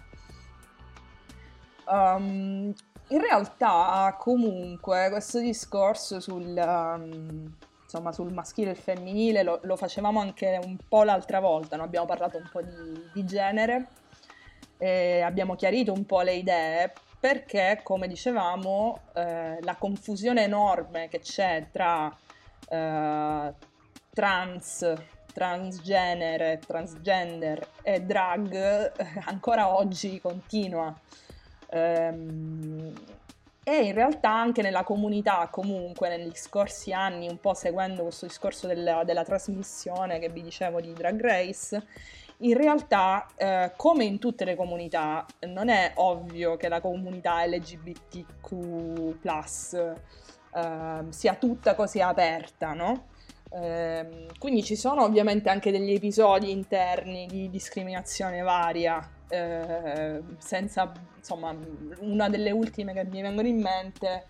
Um, 1.88 2.74
in 3.08 3.20
realtà 3.20 4.14
comunque 4.18 5.08
questo 5.10 5.38
discorso 5.38 6.20
sul, 6.20 6.54
um, 6.56 7.54
insomma, 7.82 8.12
sul 8.12 8.32
maschile 8.32 8.70
e 8.70 8.72
il 8.72 8.78
femminile 8.78 9.42
lo, 9.42 9.60
lo, 9.62 9.76
facevamo 9.76 10.20
anche 10.20 10.58
un 10.62 10.76
po' 10.88 11.04
l'altra 11.04 11.40
volta, 11.40 11.76
no? 11.76 11.84
abbiamo 11.84 12.06
parlato 12.06 12.36
un 12.36 12.48
po' 12.50 12.62
di, 12.62 13.10
di 13.12 13.24
genere 13.24 13.88
eh, 14.78 15.20
abbiamo 15.20 15.54
chiarito 15.54 15.92
un 15.92 16.04
po' 16.04 16.20
le 16.20 16.34
idee 16.34 16.92
perché, 17.18 17.80
come 17.82 18.08
dicevamo, 18.08 19.00
eh, 19.14 19.58
la 19.62 19.74
confusione 19.76 20.42
enorme 20.44 21.08
che 21.08 21.20
c'è 21.20 21.68
tra 21.72 22.14
eh, 22.68 23.54
trans, 24.12 24.94
transgenere, 25.32 26.60
transgender 26.64 27.68
e 27.82 28.00
drag 28.02 28.54
eh, 28.54 29.22
ancora 29.24 29.74
oggi 29.74 30.20
continua. 30.20 30.94
Ehm, 31.70 32.92
e 33.68 33.84
in 33.84 33.94
realtà 33.94 34.30
anche 34.30 34.62
nella 34.62 34.84
comunità, 34.84 35.48
comunque, 35.50 36.08
negli 36.08 36.34
scorsi 36.34 36.92
anni, 36.92 37.28
un 37.28 37.40
po' 37.40 37.52
seguendo 37.52 38.02
questo 38.02 38.26
discorso 38.26 38.68
della, 38.68 39.02
della 39.02 39.24
trasmissione 39.24 40.20
che 40.20 40.28
vi 40.28 40.42
dicevo 40.42 40.80
di 40.80 40.92
Drag 40.92 41.20
Race, 41.20 41.84
in 42.38 42.56
realtà, 42.56 43.26
eh, 43.34 43.72
come 43.76 44.04
in 44.04 44.18
tutte 44.18 44.44
le 44.44 44.54
comunità, 44.54 45.26
non 45.48 45.68
è 45.68 45.92
ovvio 45.96 46.56
che 46.56 46.68
la 46.68 46.80
comunità 46.80 47.44
LGBTQ 47.46 49.16
eh, 50.54 51.04
sia 51.08 51.34
tutta 51.34 51.74
così 51.74 52.00
aperta, 52.00 52.72
no? 52.72 53.06
Eh, 53.50 54.26
quindi 54.38 54.62
ci 54.62 54.76
sono 54.76 55.02
ovviamente 55.02 55.48
anche 55.48 55.70
degli 55.70 55.92
episodi 55.92 56.50
interni 56.50 57.26
di 57.26 57.48
discriminazione 57.48 58.42
varia, 58.42 59.15
eh, 59.28 60.22
senza, 60.38 60.92
insomma, 61.16 61.56
una 62.00 62.28
delle 62.28 62.50
ultime 62.50 62.92
che 62.92 63.04
mi 63.04 63.22
vengono 63.22 63.48
in 63.48 63.60
mente 63.60 64.26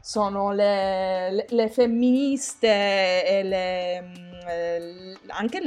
sono 0.00 0.52
le, 0.52 1.30
le, 1.30 1.46
le 1.48 1.68
femministe 1.68 3.24
e 3.24 3.42
le, 3.44 4.12
eh, 4.48 5.16
anche 5.28 5.60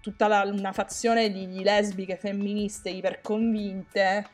tutta 0.00 0.26
la, 0.26 0.42
una 0.42 0.72
fazione 0.72 1.30
di, 1.30 1.46
di, 1.48 1.62
lesbiche 1.62 2.16
femministe 2.16 2.90
iperconvinte 2.90 4.26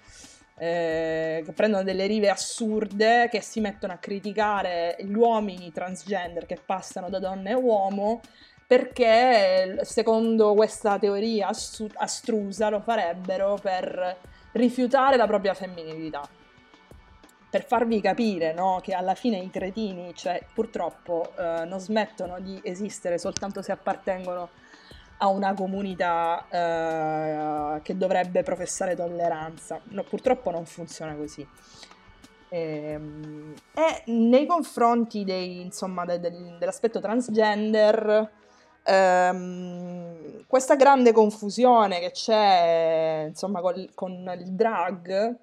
eh, 0.57 1.42
che 1.44 1.52
prendono 1.52 1.82
delle 1.82 2.07
rive 2.07 2.30
assurde 2.30 3.28
che 3.30 3.40
si 3.40 3.61
mettono 3.61 3.92
a 3.92 3.96
criticare 3.96 4.96
gli 5.00 5.14
uomini 5.14 5.72
transgender 5.72 6.46
che 6.46 6.59
passano 6.64 7.11
da 7.11 7.18
donna 7.18 7.50
e 7.50 7.55
uomo 7.55 8.20
perché 8.67 9.81
secondo 9.83 10.55
questa 10.55 10.99
teoria 10.99 11.51
astrusa 11.95 12.69
lo 12.71 12.81
farebbero 12.81 13.59
per 13.61 14.17
rifiutare 14.53 15.17
la 15.17 15.27
propria 15.27 15.55
femminilità 15.55 16.27
per 17.55 17.65
farvi 17.65 18.01
capire 18.01 18.53
no, 18.53 18.81
che 18.83 18.95
alla 18.95 19.15
fine 19.15 19.37
i 19.39 19.49
cretini, 19.49 20.12
cioè, 20.12 20.45
purtroppo 20.53 21.31
eh, 21.39 21.65
non 21.65 21.79
smettono 21.79 22.41
di 22.41 22.59
esistere 22.65 23.17
soltanto 23.17 23.62
se 23.62 23.71
appartengono 23.71 24.49
a 25.19 25.29
una 25.29 25.55
comunità 25.55 26.47
eh, 26.51 27.81
che 27.83 27.97
dovrebbe 27.97 28.43
professare 28.43 28.97
tolleranza. 28.97 29.81
No, 29.91 30.03
purtroppo 30.03 30.51
non 30.51 30.67
funziona 30.67 31.15
così. 31.15 31.47
Ehm, 32.49 33.55
e 33.73 34.03
nei 34.11 34.47
confronti 34.47 35.23
dei, 35.23 35.61
insomma, 35.61 36.05
de- 36.05 36.19
del- 36.19 36.57
dell'aspetto 36.59 36.99
transgender, 36.99 38.31
ehm, 38.85 40.45
questa 40.47 40.76
grande 40.76 41.12
confusione 41.12 42.01
che 42.01 42.11
c'è 42.11 43.26
insomma, 43.28 43.61
col- 43.61 43.91
con 43.95 44.32
il 44.39 44.53
drag 44.53 45.37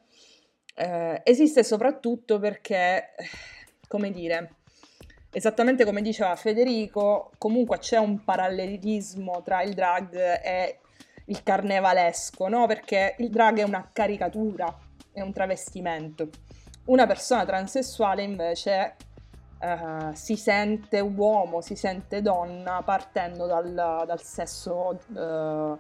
eh, 0.76 1.22
esiste 1.24 1.64
soprattutto 1.64 2.40
perché, 2.40 3.10
come 3.88 4.12
dire, 4.12 4.56
esattamente 5.32 5.86
come 5.86 6.02
diceva 6.02 6.36
Federico, 6.36 7.32
comunque 7.38 7.78
c'è 7.80 7.98
un 7.98 8.24
parallelismo 8.24 9.42
tra 9.44 9.62
il 9.62 9.74
drag 9.74 10.16
e 10.16 10.80
il 11.26 11.44
carnevalesco, 11.44 12.48
no? 12.48 12.68
Perché 12.68 13.16
il 13.20 13.30
drag 13.30 13.60
è 13.60 13.64
una 13.64 13.90
caricatura, 13.92 14.76
è 15.12 15.22
un 15.22 15.32
travestimento. 15.32 16.30
Una 16.86 17.06
persona 17.06 17.46
transessuale 17.46 18.24
invece 18.24 18.96
eh, 19.62 20.16
si 20.16 20.36
sente 20.36 21.00
uomo, 21.00 21.62
si 21.62 21.76
sente 21.76 22.22
donna 22.22 22.82
partendo 22.84 23.46
dal, 23.46 24.04
dal 24.06 24.22
sesso 24.22 25.00
eh, 25.16 25.78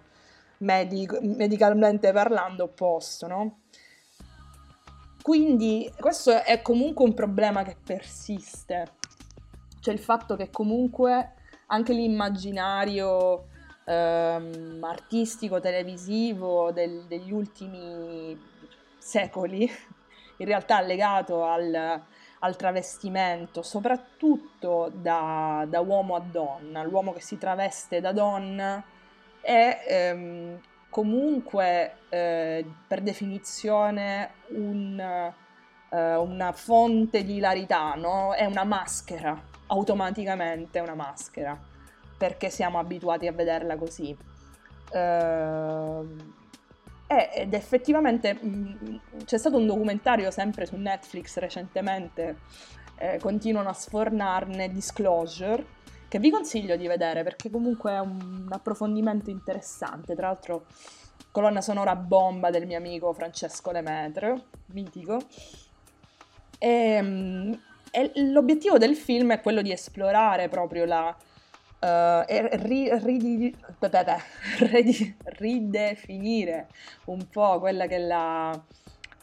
medico- 0.57 1.19
medicalmente 1.21 2.11
parlando 2.11 2.65
opposto, 2.65 3.27
no? 3.27 3.59
Quindi 5.21 5.91
questo 5.99 6.43
è 6.43 6.61
comunque 6.61 7.05
un 7.05 7.13
problema 7.13 7.63
che 7.63 7.75
persiste, 7.83 8.93
cioè 9.79 9.93
il 9.93 9.99
fatto 9.99 10.35
che 10.35 10.49
comunque 10.49 11.33
anche 11.67 11.93
l'immaginario 11.93 13.47
ehm, 13.85 14.79
artistico, 14.83 15.59
televisivo 15.59 16.71
del- 16.71 17.05
degli 17.07 17.31
ultimi 17.31 18.39
secoli, 18.97 19.69
in 20.37 20.45
realtà 20.45 20.81
legato 20.81 21.43
al, 21.45 22.01
al 22.43 22.55
travestimento, 22.55 23.61
soprattutto 23.61 24.91
da, 24.93 25.65
da 25.67 25.79
uomo 25.81 26.15
a 26.15 26.19
donna, 26.19 26.83
l'uomo 26.83 27.13
che 27.13 27.21
si 27.21 27.37
traveste 27.37 28.01
da 28.01 28.11
donna 28.11 28.83
è 29.39 29.85
ehm, 29.87 30.59
comunque 30.89 31.97
eh, 32.09 32.65
per 32.87 33.01
definizione 33.01 34.31
un, 34.49 34.99
eh, 34.99 36.15
una 36.15 36.51
fonte 36.51 37.23
di 37.23 37.35
ilarità, 37.35 37.93
no? 37.95 38.33
È 38.33 38.45
una 38.45 38.63
maschera, 38.63 39.39
automaticamente 39.67 40.79
una 40.79 40.95
maschera, 40.95 41.57
perché 42.17 42.49
siamo 42.49 42.79
abituati 42.79 43.27
a 43.27 43.33
vederla 43.33 43.77
così. 43.77 44.15
Ehm, 44.93 46.33
e- 46.33 46.40
ed 47.33 47.53
effettivamente 47.53 48.33
mh, 48.33 49.01
c'è 49.25 49.37
stato 49.37 49.57
un 49.57 49.65
documentario 49.65 50.31
sempre 50.31 50.65
su 50.65 50.77
Netflix 50.77 51.37
recentemente, 51.37 52.37
eh, 52.97 53.19
continuano 53.19 53.69
a 53.69 53.73
sfornarne 53.73 54.71
Disclosure, 54.71 55.65
che 56.07 56.19
vi 56.19 56.29
consiglio 56.29 56.75
di 56.75 56.87
vedere 56.87 57.23
perché 57.23 57.49
comunque 57.49 57.91
è 57.91 57.99
un 57.99 58.47
approfondimento 58.49 59.29
interessante. 59.29 60.15
Tra 60.15 60.27
l'altro, 60.27 60.65
colonna 61.31 61.61
sonora 61.61 61.95
bomba 61.95 62.49
del 62.49 62.65
mio 62.65 62.77
amico 62.77 63.11
Francesco 63.13 63.71
Lemaitre, 63.71 64.43
mitico. 64.67 65.19
E, 66.57 67.01
mm, 67.01 67.53
e 67.91 68.11
l'obiettivo 68.31 68.77
del 68.77 68.95
film 68.95 69.33
è 69.33 69.41
quello 69.41 69.61
di 69.61 69.71
esplorare 69.71 70.47
proprio 70.47 70.85
la. 70.85 71.15
Eh, 71.83 72.25
e 72.27 72.49
ri- 72.57 72.89
beh, 74.03 74.21
ridi- 74.71 75.17
ridefinire 75.23 76.67
un 77.05 77.27
po' 77.29 77.59
quella 77.59 77.87
che 77.87 77.95
è 77.95 77.99
la, 77.99 78.63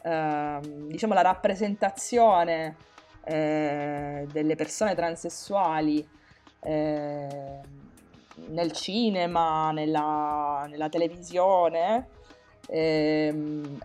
ehm, 0.03 0.89
diciamo, 0.89 1.15
la 1.15 1.23
rappresentazione 1.23 2.77
eh, 3.25 4.27
delle 4.31 4.57
persone 4.57 4.95
transessuali 4.97 6.07
eh, 6.61 7.61
nel 8.49 8.73
cinema, 8.73 9.71
nella, 9.71 10.67
nella 10.69 10.89
televisione, 10.89 12.09
ehm, 12.67 13.79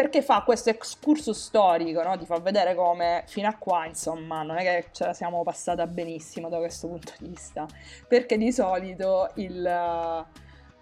perché 0.00 0.22
fa 0.22 0.40
questo 0.40 0.70
excursus 0.70 1.38
storico, 1.38 2.02
no? 2.02 2.16
Ti 2.16 2.24
fa 2.24 2.38
vedere 2.38 2.74
come 2.74 3.24
fino 3.26 3.48
a 3.48 3.54
qua, 3.58 3.84
insomma, 3.84 4.42
non 4.42 4.56
è 4.56 4.62
che 4.62 4.86
ce 4.92 5.04
la 5.04 5.12
siamo 5.12 5.42
passata 5.42 5.86
benissimo 5.86 6.48
da 6.48 6.56
questo 6.56 6.88
punto 6.88 7.12
di 7.18 7.28
vista, 7.28 7.66
perché 8.08 8.38
di 8.38 8.50
solito 8.50 9.30
il, 9.34 9.62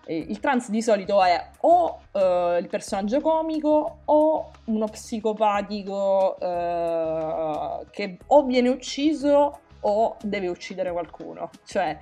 eh, 0.05 0.17
il 0.19 0.39
trans 0.39 0.71
di 0.71 0.81
solito 0.81 1.21
è 1.21 1.51
o 1.63 2.03
eh, 2.13 2.59
il 2.61 2.69
personaggio 2.69 3.21
comico 3.21 3.99
o 4.05 4.51
uno 4.67 4.87
psicopatico 4.87 6.39
eh, 6.39 7.87
che 7.91 8.19
o 8.25 8.45
viene 8.45 8.69
ucciso 8.69 9.59
o 9.81 10.17
deve 10.23 10.47
uccidere 10.47 10.93
qualcuno, 10.93 11.51
cioè 11.65 11.99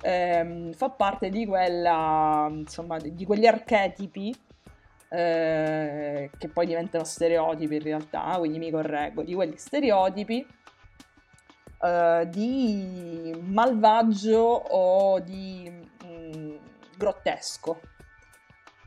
ehm, 0.00 0.72
fa 0.72 0.88
parte 0.88 1.28
di 1.28 1.44
quella, 1.44 2.46
insomma, 2.50 2.96
di 2.96 3.26
quegli 3.26 3.44
archetipi 3.44 4.34
eh, 5.14 6.30
che 6.36 6.48
poi 6.48 6.66
diventano 6.66 7.04
stereotipi 7.04 7.76
in 7.76 7.82
realtà, 7.82 8.34
quindi 8.38 8.58
mi 8.58 8.70
correggo, 8.70 9.22
di 9.22 9.32
quegli 9.32 9.56
stereotipi 9.56 10.44
eh, 11.80 12.28
di 12.30 13.40
malvagio 13.44 14.40
o 14.40 15.20
di 15.20 15.70
mm, 16.04 16.56
grottesco. 16.96 17.80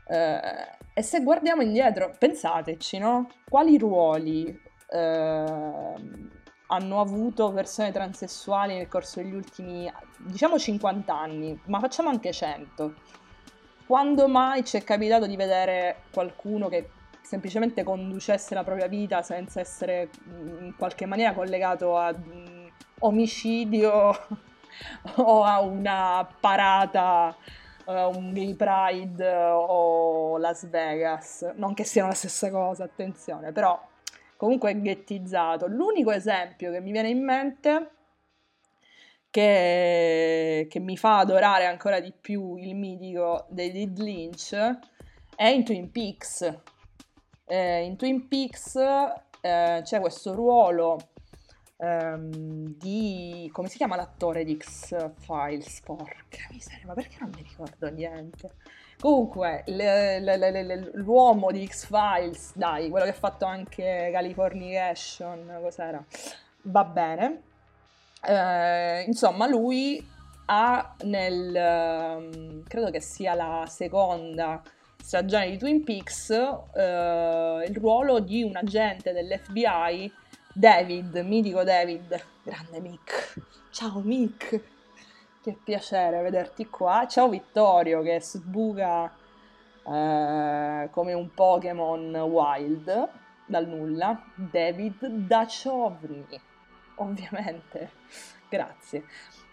Eh, 0.06 0.76
e 0.92 1.02
se 1.02 1.22
guardiamo 1.22 1.62
indietro, 1.62 2.12
pensateci, 2.18 2.98
no? 2.98 3.30
Quali 3.48 3.78
ruoli 3.78 4.60
ehm, 4.90 6.30
hanno 6.66 7.00
avuto 7.00 7.52
persone 7.52 7.92
transessuali 7.92 8.76
nel 8.76 8.88
corso 8.88 9.22
degli 9.22 9.34
ultimi, 9.34 9.90
diciamo 10.18 10.58
50 10.58 11.16
anni, 11.16 11.58
ma 11.66 11.78
facciamo 11.78 12.10
anche 12.10 12.32
100. 12.32 12.94
Quando 13.88 14.28
mai 14.28 14.66
ci 14.66 14.76
è 14.76 14.84
capitato 14.84 15.26
di 15.26 15.34
vedere 15.34 16.02
qualcuno 16.12 16.68
che 16.68 16.90
semplicemente 17.22 17.84
conducesse 17.84 18.54
la 18.54 18.62
propria 18.62 18.86
vita 18.86 19.22
senza 19.22 19.60
essere 19.60 20.10
mm, 20.28 20.64
in 20.64 20.76
qualche 20.76 21.06
maniera 21.06 21.32
collegato 21.32 21.96
ad 21.96 22.18
un 22.26 22.70
omicidio 22.98 24.26
o 25.16 25.42
a 25.42 25.62
una 25.62 26.28
parata, 26.38 27.34
eh, 27.86 28.04
un 28.04 28.34
gay 28.34 28.52
pride 28.52 29.26
o 29.26 30.36
Las 30.36 30.68
Vegas? 30.68 31.50
Non 31.54 31.72
che 31.72 31.84
siano 31.84 32.08
la 32.08 32.14
stessa 32.14 32.50
cosa, 32.50 32.84
attenzione, 32.84 33.52
però 33.52 33.82
comunque 34.36 34.78
ghettizzato. 34.78 35.66
L'unico 35.66 36.10
esempio 36.10 36.70
che 36.70 36.82
mi 36.82 36.92
viene 36.92 37.08
in 37.08 37.24
mente 37.24 37.90
che, 39.30 40.66
che 40.68 40.78
mi 40.80 40.96
fa 40.96 41.18
adorare 41.18 41.66
ancora 41.66 42.00
di 42.00 42.12
più 42.12 42.56
il 42.56 42.74
mitico 42.74 43.46
David 43.48 43.98
Lynch 43.98 44.54
è 45.34 45.46
in 45.46 45.64
Twin 45.64 45.90
Peaks. 45.90 46.60
Eh, 47.46 47.84
in 47.84 47.96
Twin 47.96 48.28
Peaks 48.28 48.76
eh, 49.40 49.80
c'è 49.82 50.00
questo 50.00 50.34
ruolo 50.34 50.98
ehm, 51.76 52.74
di... 52.76 53.48
come 53.52 53.68
si 53.68 53.76
chiama 53.76 53.96
l'attore 53.96 54.44
di 54.44 54.56
X-Files? 54.56 55.80
Porca 55.82 56.46
miseria, 56.50 56.86
ma 56.86 56.94
perché 56.94 57.16
non 57.20 57.30
mi 57.34 57.42
ricordo 57.42 57.88
niente? 57.90 58.54
Comunque, 58.98 59.62
le- 59.66 60.18
le- 60.18 60.36
le- 60.36 60.90
l'uomo 60.94 61.52
di 61.52 61.64
X-Files, 61.64 62.56
dai, 62.56 62.90
quello 62.90 63.04
che 63.04 63.12
ha 63.12 63.14
fatto 63.14 63.44
anche 63.44 64.10
Californication, 64.12 65.58
cos'era? 65.62 66.04
Va 66.62 66.84
bene. 66.84 67.42
Eh, 68.22 69.04
insomma, 69.06 69.46
lui 69.46 70.04
ha 70.46 70.94
nel, 71.04 71.54
ehm, 71.54 72.62
credo 72.64 72.90
che 72.90 73.00
sia 73.00 73.34
la 73.34 73.64
seconda 73.68 74.62
stagione 75.00 75.50
di 75.50 75.58
Twin 75.58 75.84
Peaks, 75.84 76.30
eh, 76.30 77.64
il 77.66 77.76
ruolo 77.76 78.18
di 78.20 78.42
un 78.42 78.56
agente 78.56 79.12
dell'FBI, 79.12 80.12
David, 80.52 81.16
mitico 81.18 81.62
David, 81.62 82.20
grande 82.42 82.80
Mick. 82.80 83.40
Ciao 83.70 84.00
Mick, 84.00 84.60
che 85.42 85.56
piacere 85.62 86.20
vederti 86.22 86.66
qua. 86.66 87.06
Ciao 87.06 87.28
Vittorio 87.28 88.02
che 88.02 88.20
sbuca 88.20 89.10
eh, 89.86 90.88
come 90.90 91.12
un 91.12 91.32
Pokémon 91.32 92.14
wild 92.14 93.08
dal 93.46 93.66
nulla. 93.68 94.20
David 94.34 95.06
Dachovny, 95.06 96.26
ovviamente. 96.98 97.90
Grazie. 98.48 99.04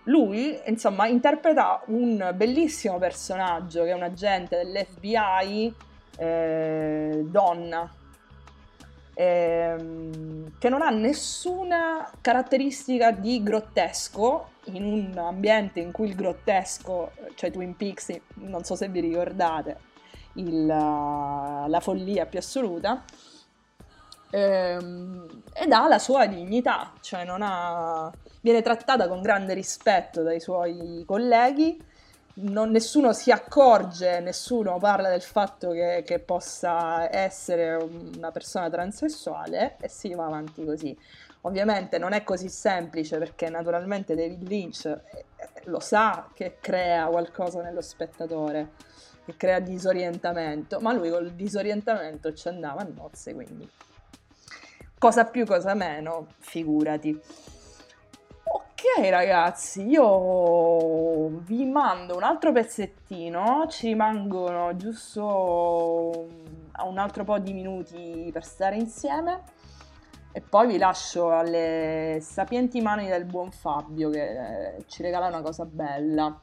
Lui, 0.03 0.59
insomma, 0.65 1.07
interpreta 1.07 1.81
un 1.87 2.31
bellissimo 2.35 2.97
personaggio 2.99 3.83
che 3.83 3.89
è 3.89 3.93
un 3.93 4.03
agente 4.03 4.57
dell'FBI, 4.57 5.73
eh, 6.17 7.23
donna, 7.25 7.91
ehm, 9.15 10.57
che 10.59 10.69
non 10.69 10.81
ha 10.81 10.89
nessuna 10.89 12.09
caratteristica 12.21 13.11
di 13.11 13.41
grottesco 13.41 14.49
in 14.65 14.83
un 14.83 15.17
ambiente 15.17 15.79
in 15.79 15.91
cui 15.91 16.09
il 16.09 16.15
grottesco, 16.15 17.11
cioè 17.35 17.51
Twin 17.51 17.75
Peaks, 17.75 18.13
non 18.35 18.63
so 18.63 18.75
se 18.75 18.87
vi 18.89 18.99
ricordate, 18.99 19.77
il- 20.33 20.65
la 20.65 21.79
follia 21.81 22.25
più 22.25 22.39
assoluta. 22.39 23.03
Ehm, 24.35 25.41
ed 25.53 25.71
ha 25.71 25.87
la 25.87 25.99
sua 25.99 26.25
dignità, 26.25 26.91
cioè 26.99 27.23
non 27.23 27.41
ha, 27.41 28.11
viene 28.41 28.61
trattata 28.61 29.07
con 29.07 29.21
grande 29.21 29.53
rispetto 29.53 30.21
dai 30.21 30.41
suoi 30.41 31.03
colleghi, 31.05 31.81
non- 32.37 32.71
nessuno 32.71 33.13
si 33.13 33.31
accorge, 33.31 34.19
nessuno 34.19 34.77
parla 34.77 35.09
del 35.09 35.21
fatto 35.21 35.71
che, 35.71 36.03
che 36.05 36.19
possa 36.19 37.09
essere 37.09 37.75
una 37.75 38.31
persona 38.31 38.69
transessuale 38.69 39.77
e 39.79 39.87
si 39.87 40.13
va 40.13 40.25
avanti 40.25 40.65
così. 40.65 40.97
Ovviamente 41.41 41.97
non 41.97 42.11
è 42.11 42.23
così 42.23 42.49
semplice 42.49 43.17
perché 43.17 43.49
naturalmente 43.49 44.15
David 44.15 44.47
Lynch 44.47 44.85
eh, 44.85 45.25
lo 45.65 45.79
sa 45.79 46.27
che 46.33 46.57
crea 46.59 47.05
qualcosa 47.05 47.61
nello 47.61 47.81
spettatore, 47.81 48.71
che 49.23 49.37
crea 49.37 49.59
disorientamento, 49.59 50.79
ma 50.81 50.91
lui 50.91 51.09
col 51.09 51.31
disorientamento 51.31 52.33
ci 52.33 52.47
andava 52.49 52.81
a 52.81 52.87
nozze, 52.93 53.33
quindi 53.33 53.69
cosa 54.97 55.25
più, 55.25 55.45
cosa 55.45 55.73
meno, 55.73 56.27
figurati. 56.39 57.19
Ok 58.43 59.09
ragazzi, 59.09 59.85
io 59.87 61.27
vi 61.39 61.65
mando 61.65 62.15
un 62.15 62.23
altro 62.23 62.51
pezzettino, 62.51 63.65
ci 63.67 63.87
rimangono 63.87 64.75
giusto 64.75 66.27
un 66.83 66.97
altro 66.97 67.23
po' 67.23 67.39
di 67.39 67.53
minuti 67.53 68.29
per 68.31 68.45
stare 68.45 68.75
insieme 68.75 69.43
e 70.31 70.41
poi 70.41 70.67
vi 70.67 70.77
lascio 70.77 71.31
alle 71.31 72.19
sapienti 72.21 72.81
mani 72.81 73.07
del 73.07 73.23
buon 73.23 73.51
Fabio 73.51 74.09
che 74.09 74.75
eh, 74.75 74.85
ci 74.87 75.01
regala 75.01 75.27
una 75.27 75.41
cosa 75.41 75.65
bella. 75.65 76.41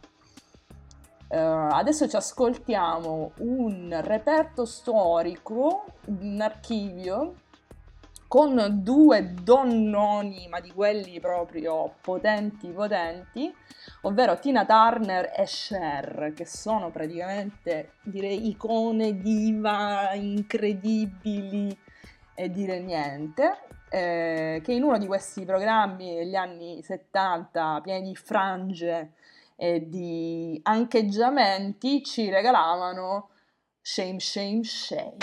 Eh, 1.28 1.38
adesso 1.38 2.08
ci 2.08 2.16
ascoltiamo 2.16 3.32
un 3.38 4.00
reperto 4.02 4.64
storico, 4.64 5.84
un 6.06 6.40
archivio 6.40 7.34
con 8.32 8.78
due 8.82 9.34
donnoni, 9.42 10.48
ma 10.48 10.58
di 10.60 10.72
quelli 10.72 11.20
proprio 11.20 11.96
potenti 12.00 12.68
potenti, 12.68 13.54
ovvero 14.04 14.38
Tina 14.38 14.64
Turner 14.64 15.34
e 15.36 15.44
Cher, 15.44 16.32
che 16.34 16.46
sono 16.46 16.90
praticamente, 16.90 17.96
direi, 18.00 18.48
icone 18.48 19.20
diva 19.20 20.14
incredibili 20.14 21.78
e 22.34 22.50
dire 22.50 22.80
niente, 22.80 23.58
eh, 23.90 24.62
che 24.64 24.72
in 24.72 24.82
uno 24.82 24.96
di 24.96 25.06
questi 25.06 25.44
programmi 25.44 26.14
degli 26.14 26.34
anni 26.34 26.82
70, 26.82 27.80
pieni 27.82 28.08
di 28.08 28.16
frange 28.16 29.12
e 29.56 29.90
di 29.90 30.58
ancheggiamenti, 30.62 32.02
ci 32.02 32.30
regalavano 32.30 33.28
Shame, 33.82 34.18
Shame, 34.20 34.64
Shame. 34.64 35.18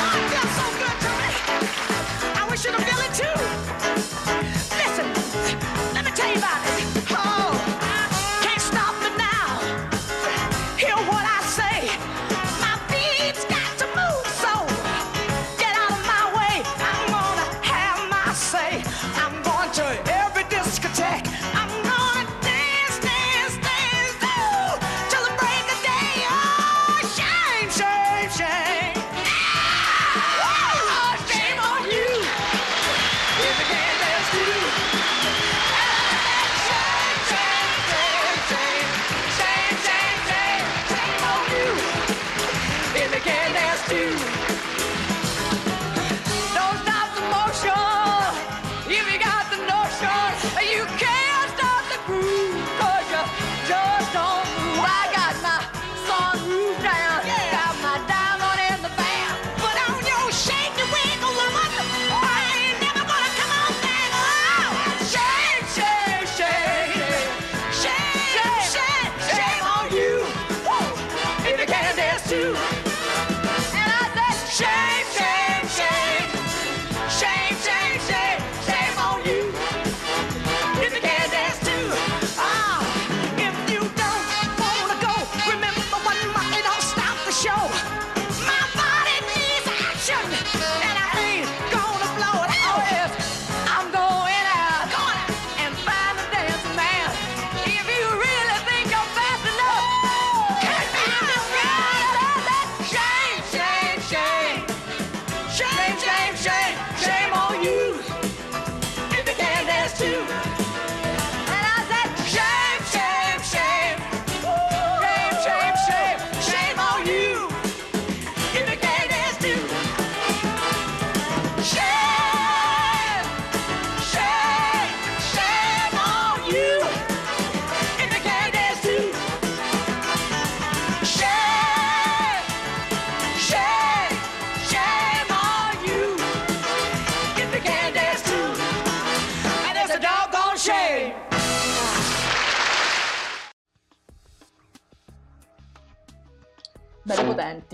Oh, 0.00 0.12
it 0.16 0.24
feels 0.30 0.52
so 0.58 0.66
good 0.82 0.98
to 1.04 1.10
me. 1.20 1.30
I 2.36 2.46
wish 2.50 2.64
you 2.64 2.72
could 2.72 2.84
feel 2.84 2.93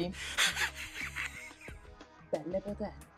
potenti. 0.08 0.12
Belle 2.28 2.60
potenti. 2.60 3.08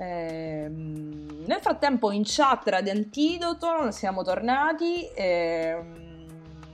Ehm, 0.00 1.44
nel 1.46 1.60
frattempo 1.60 2.12
in 2.12 2.22
chat 2.24 2.68
Radio 2.68 2.92
Antidoto 2.92 3.90
siamo 3.90 4.22
tornati. 4.22 5.08
ehm, 5.14 6.06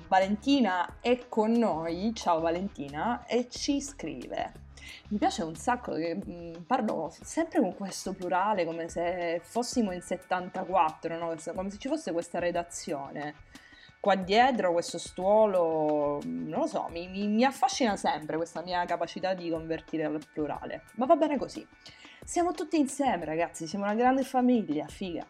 Valentina 0.09 0.99
è 1.01 1.27
con 1.29 1.53
noi. 1.53 2.13
Ciao 2.15 2.41
Valentina. 2.41 3.25
E 3.27 3.49
ci 3.49 3.81
scrive. 3.81 4.63
Mi 5.09 5.19
piace 5.19 5.43
un 5.43 5.55
sacco 5.55 5.95
che 5.95 6.15
mm, 6.15 6.63
parlo 6.67 7.13
sempre 7.23 7.61
con 7.61 7.75
questo 7.75 8.13
plurale 8.13 8.65
come 8.65 8.89
se 8.89 9.41
fossimo 9.43 9.93
in 9.93 10.03
74, 10.03 11.17
no? 11.19 11.35
come 11.55 11.71
se 11.71 11.79
ci 11.79 11.89
fosse 11.89 12.13
questa 12.13 12.39
redazione 12.39 13.35
qua 14.05 14.17
dietro 14.17 14.71
questo 14.71 14.99
stuolo, 14.99 16.21
non 16.25 16.61
lo 16.61 16.67
so, 16.67 16.89
mi, 16.91 17.09
mi- 17.09 17.27
mi 17.27 17.43
affascina 17.43 17.97
sempre 17.97 18.37
questa 18.37 18.61
mia 18.61 18.85
capacità 18.85 19.33
di 19.33 19.49
convertire 19.49 20.05
al 20.05 20.21
plurale, 20.31 20.83
ma 20.97 21.07
va 21.07 21.17
bene 21.17 21.39
così. 21.39 21.67
Siamo 22.23 22.53
tutti 22.53 22.79
insieme, 22.79 23.25
ragazzi, 23.25 23.67
siamo 23.67 23.87
una 23.87 23.95
grande 23.95 24.23
famiglia, 24.23 24.87
figa. 24.89 25.27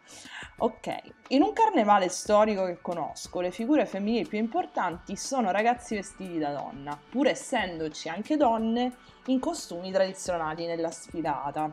Ok, 0.58 1.02
in 1.28 1.42
un 1.42 1.52
carnevale 1.52 2.08
storico 2.08 2.64
che 2.64 2.80
conosco, 2.80 3.40
le 3.40 3.52
figure 3.52 3.86
femminili 3.86 4.26
più 4.26 4.38
importanti 4.38 5.14
sono 5.14 5.52
ragazzi 5.52 5.94
vestiti 5.94 6.38
da 6.38 6.50
donna, 6.50 6.98
pur 7.10 7.28
essendoci 7.28 8.08
anche 8.08 8.36
donne 8.36 8.92
in 9.26 9.38
costumi 9.38 9.92
tradizionali 9.92 10.66
nella 10.66 10.90
sfilata. 10.90 11.72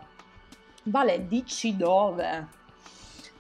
Vale, 0.83 1.25
dici 1.25 1.75
dove? 1.75 2.59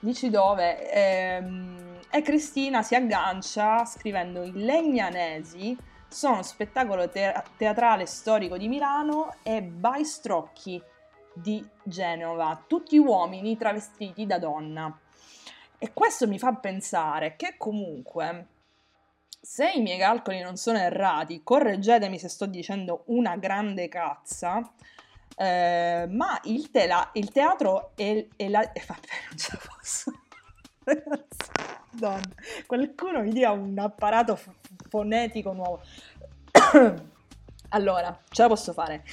dici 0.01 0.31
dove, 0.31 0.91
ehm, 0.91 1.90
e 2.11 2.21
Cristina 2.21 2.83
si 2.83 2.93
aggancia 2.95 3.85
scrivendo 3.85 4.43
i 4.43 4.51
Legnanesi 4.53 5.77
sono 6.11 6.43
spettacolo 6.43 7.09
te- 7.09 7.41
teatrale 7.55 8.05
storico 8.05 8.57
di 8.57 8.67
Milano 8.67 9.35
e 9.43 9.61
Baistrocchi 9.61 10.81
di 11.33 11.65
Genova, 11.83 12.61
tutti 12.67 12.97
uomini 12.97 13.55
travestiti 13.57 14.25
da 14.25 14.37
donna. 14.37 14.99
E 15.77 15.93
questo 15.93 16.27
mi 16.27 16.37
fa 16.37 16.53
pensare 16.53 17.35
che 17.37 17.55
comunque, 17.57 18.47
se 19.39 19.71
i 19.71 19.81
miei 19.81 19.97
calcoli 19.97 20.41
non 20.41 20.57
sono 20.57 20.77
errati, 20.79 21.41
correggetemi 21.43 22.19
se 22.19 22.27
sto 22.27 22.45
dicendo 22.45 23.03
una 23.07 23.37
grande 23.37 23.87
cazza, 23.87 24.69
eh, 25.37 26.05
ma 26.09 26.39
il, 26.43 26.69
tela- 26.71 27.09
il 27.13 27.31
teatro 27.31 27.93
e, 27.95 28.27
e 28.35 28.49
la... 28.49 28.61
eh, 28.73 28.83
vabbè, 28.85 29.07
non 29.29 29.37
ce 29.37 29.49
la 29.53 29.59
posso. 29.75 30.20
Ragazzi, 31.99 32.65
qualcuno 32.65 33.21
mi 33.21 33.29
dia 33.29 33.51
un 33.51 33.77
apparato 33.77 34.35
f- 34.35 34.49
fonetico 34.89 35.53
nuovo. 35.53 35.81
allora, 37.69 38.19
ce 38.29 38.41
la 38.41 38.47
posso 38.47 38.73
fare. 38.73 39.03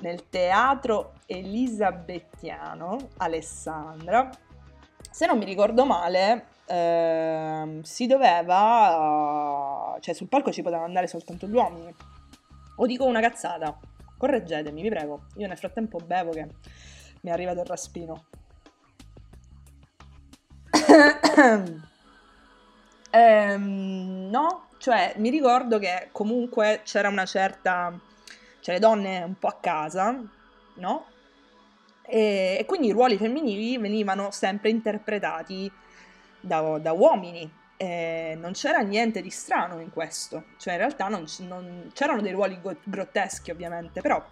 Nel 0.00 0.28
teatro 0.28 1.14
elisabettiano, 1.24 2.98
Alessandra, 3.16 4.28
se 5.10 5.24
non 5.24 5.38
mi 5.38 5.46
ricordo 5.46 5.86
male, 5.86 6.48
ehm, 6.66 7.80
si 7.80 8.06
doveva... 8.06 9.96
cioè 10.00 10.14
sul 10.14 10.28
palco 10.28 10.52
ci 10.52 10.60
potevano 10.60 10.86
andare 10.86 11.06
soltanto 11.06 11.46
gli 11.46 11.54
uomini. 11.54 11.94
O 12.76 12.86
dico 12.86 13.06
una 13.06 13.20
cazzata. 13.20 13.74
Correggetemi, 14.18 14.82
vi 14.82 14.90
prego. 14.90 15.22
Io 15.36 15.46
nel 15.46 15.56
frattempo 15.56 15.98
bevo 15.98 16.30
che 16.32 16.46
mi 17.22 17.30
è 17.30 17.32
arrivato 17.32 17.60
il 17.60 17.66
raspino. 17.66 18.24
Ehm, 23.10 24.28
no, 24.30 24.68
cioè 24.78 25.14
mi 25.16 25.30
ricordo 25.30 25.78
che 25.78 26.08
comunque 26.12 26.82
c'era 26.84 27.08
una 27.08 27.24
certa... 27.24 27.98
cioè 28.60 28.74
le 28.74 28.80
donne 28.80 29.22
un 29.22 29.38
po' 29.38 29.48
a 29.48 29.56
casa, 29.60 30.20
no? 30.74 31.06
E, 32.02 32.56
e 32.60 32.64
quindi 32.66 32.88
i 32.88 32.92
ruoli 32.92 33.16
femminili 33.16 33.78
venivano 33.78 34.30
sempre 34.30 34.70
interpretati 34.70 35.70
da, 36.40 36.78
da 36.78 36.92
uomini. 36.92 37.50
E 37.78 38.36
non 38.38 38.52
c'era 38.52 38.78
niente 38.80 39.20
di 39.20 39.30
strano 39.30 39.80
in 39.80 39.90
questo, 39.90 40.44
cioè 40.58 40.74
in 40.74 40.78
realtà 40.78 41.08
non, 41.08 41.24
non- 41.40 41.90
c'erano 41.92 42.22
dei 42.22 42.32
ruoli 42.32 42.58
go- 42.60 42.76
grotteschi 42.82 43.50
ovviamente, 43.50 44.00
però 44.00 44.22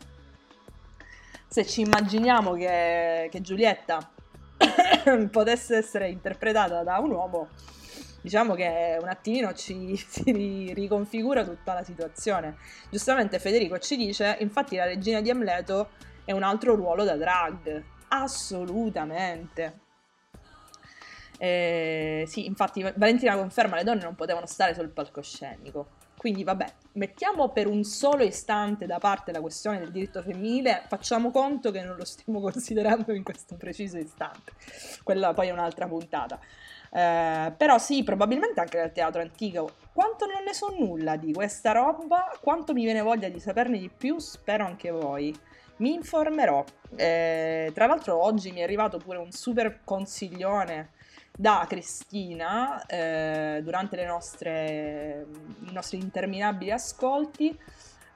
se 1.47 1.67
ci 1.67 1.83
immaginiamo 1.83 2.55
che, 2.55 3.29
che 3.31 3.41
Giulietta 3.43 4.14
potesse 5.31 5.77
essere 5.77 6.09
interpretata 6.09 6.83
da 6.83 6.99
un 6.99 7.11
uomo, 7.11 7.49
diciamo 8.21 8.55
che 8.55 8.99
un 9.01 9.09
attimino 9.09 9.53
ci 9.53 9.97
si 10.09 10.33
ri- 10.33 10.73
riconfigura 10.73 11.45
tutta 11.45 11.75
la 11.75 11.83
situazione. 11.83 12.57
Giustamente 12.91 13.39
Federico 13.39 13.79
ci 13.79 13.97
dice, 13.97 14.37
infatti 14.41 14.77
la 14.77 14.85
regina 14.85 15.21
di 15.21 15.31
Amleto 15.31 15.91
è 16.25 16.33
un 16.33 16.43
altro 16.43 16.75
ruolo 16.75 17.05
da 17.05 17.17
drag, 17.17 17.83
assolutamente. 18.09 19.81
Eh, 21.37 22.25
sì, 22.27 22.47
infatti 22.47 22.83
Valentina 22.83 23.37
conferma 23.37 23.77
le 23.77 23.85
donne 23.85 24.03
non 24.03 24.15
potevano 24.15 24.47
stare 24.47 24.75
sul 24.75 24.89
palcoscenico. 24.89 26.03
Quindi 26.25 26.43
vabbè, 26.43 26.65
mettiamo 26.93 27.51
per 27.51 27.67
un 27.67 27.85
solo 27.85 28.23
istante 28.23 28.87
da 28.87 28.99
parte 28.99 29.31
la 29.31 29.43
questione 29.43 29.79
del 29.79 29.91
diritto 29.91 30.23
femminile, 30.23 30.85
facciamo 30.89 31.31
conto 31.31 31.71
che 31.71 31.83
non 31.83 31.97
lo 31.97 32.05
stiamo 32.07 32.41
considerando 32.51 33.13
in 33.13 33.23
questo 33.23 33.57
preciso 33.57 33.99
istante. 33.99 34.53
Quella 35.03 35.35
poi 35.35 35.49
è 35.49 35.51
un'altra 35.51 35.87
puntata. 35.87 36.41
Eh, 36.91 37.53
però 37.55 37.77
sì, 37.77 38.03
probabilmente 38.05 38.59
anche 38.59 38.79
nel 38.79 38.93
teatro 38.93 39.21
antico. 39.21 39.73
Quanto 39.93 40.25
non 40.25 40.45
ne 40.45 40.55
so 40.55 40.75
nulla 40.75 41.17
di 41.17 41.31
questa 41.35 41.73
roba, 41.73 42.35
quanto 42.41 42.73
mi 42.73 42.85
viene 42.85 43.03
voglia 43.03 43.29
di 43.29 43.39
saperne 43.39 43.77
di 43.77 43.91
più, 43.95 44.19
spero 44.19 44.65
anche 44.65 44.91
voi. 44.91 45.39
Mi 45.77 45.93
informerò. 45.93 46.65
Eh, 46.97 47.71
tra 47.75 47.85
l'altro 47.85 48.19
oggi 48.25 48.51
mi 48.51 48.61
è 48.61 48.63
arrivato 48.63 48.97
pure 48.97 49.19
un 49.19 49.31
super 49.31 49.81
consiglione 49.85 50.93
da 51.37 51.67
Cristina 51.69 52.87
eh, 52.87 53.61
durante 53.63 53.97
nostre, 54.07 55.27
i 55.67 55.73
nostri 55.73 55.99
interminabili 55.99 56.71
ascolti. 56.71 57.59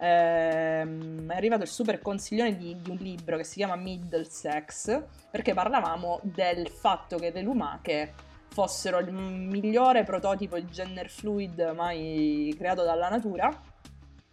Ehm, 0.01 1.29
è 1.29 1.35
arrivato 1.35 1.63
il 1.63 1.69
super 1.69 2.01
consiglione 2.01 2.57
di, 2.57 2.81
di 2.81 2.91
un 2.91 2.97
libro 2.97 3.37
che 3.37 3.43
si 3.43 3.57
chiama 3.57 3.75
Middlesex 3.75 5.03
perché 5.29 5.55
parlavamo 5.55 6.21
del 6.23 6.69
fatto 6.69 7.17
che 7.17 7.33
le 7.33 7.43
lumache 7.43 8.15
fossero 8.49 8.99
il 8.99 9.13
migliore 9.13 10.05
prototipo 10.05 10.57
di 10.57 10.67
gender 10.67 11.11
fluid 11.11 11.73
mai 11.75 12.55
creato 12.57 12.85
dalla 12.85 13.09
natura, 13.09 13.51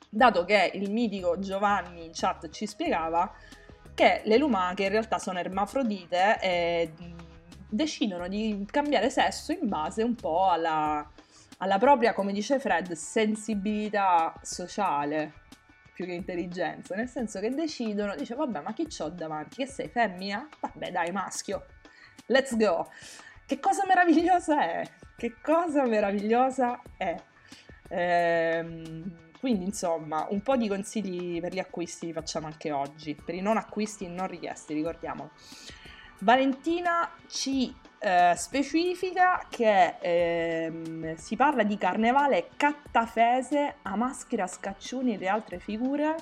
dato 0.08 0.46
che 0.46 0.72
il 0.76 0.92
mitico 0.92 1.40
Giovanni 1.40 2.06
in 2.06 2.12
chat 2.14 2.50
ci 2.50 2.68
spiegava 2.68 3.34
che 3.96 4.22
le 4.26 4.38
lumache 4.38 4.84
in 4.84 4.90
realtà 4.90 5.18
sono 5.20 5.40
ermafrodite 5.40 6.40
e 6.40 6.92
decidono 7.76 8.28
di 8.28 8.66
cambiare 8.70 9.10
sesso 9.10 9.52
in 9.52 9.68
base 9.68 10.02
un 10.02 10.16
po' 10.16 10.50
alla, 10.50 11.08
alla 11.58 11.78
propria, 11.78 12.14
come 12.14 12.32
dice 12.32 12.60
Fred, 12.60 12.94
sensibilità 12.94 14.34
sociale 14.42 15.44
più 15.94 16.06
che 16.06 16.14
intelligenza, 16.14 16.96
nel 16.96 17.08
senso 17.08 17.40
che 17.40 17.50
decidono, 17.52 18.16
dice 18.16 18.36
vabbè 18.36 18.62
ma 18.62 18.74
chi 18.74 18.86
c'ho 18.88 19.10
davanti, 19.10 19.58
che 19.58 19.66
sei 19.66 19.88
femmina? 19.88 20.48
Vabbè 20.60 20.92
dai 20.92 21.12
maschio, 21.12 21.66
let's 22.28 22.56
go. 22.58 22.90
Che 23.46 23.60
cosa 23.60 23.84
meravigliosa 23.86 24.62
è, 24.62 24.90
che 25.16 25.36
cosa 25.42 25.86
meravigliosa 25.86 26.82
è. 26.98 27.16
Ehm, 27.88 29.24
quindi 29.40 29.66
insomma 29.66 30.26
un 30.32 30.42
po' 30.42 30.58
di 30.58 30.68
consigli 30.68 31.40
per 31.40 31.54
gli 31.54 31.60
acquisti 31.60 32.08
li 32.08 32.14
facciamo 32.14 32.48
anche 32.48 32.72
oggi, 32.72 33.16
per 33.16 33.36
i 33.36 33.42
non 33.42 33.58
acquisti 33.58 34.08
non 34.08 34.28
richiesti, 34.28 34.74
ricordiamolo. 34.74 35.32
Valentina 36.20 37.10
ci 37.28 37.76
eh, 38.00 38.34
specifica 38.36 39.46
che 39.50 39.98
ehm, 40.00 41.16
si 41.16 41.36
parla 41.36 41.64
di 41.64 41.78
carnevale 41.78 42.50
cattafese 42.56 43.78
a 43.82 43.96
maschera 43.96 44.48
scaccioni 44.48 45.18
e 45.18 45.28
altre 45.28 45.60
figure. 45.60 46.16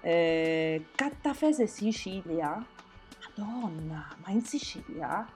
Eh, 0.00 0.86
cattafese 0.94 1.66
Sicilia? 1.66 2.64
Madonna, 3.36 4.14
ma 4.24 4.30
in 4.30 4.42
Sicilia? 4.42 5.26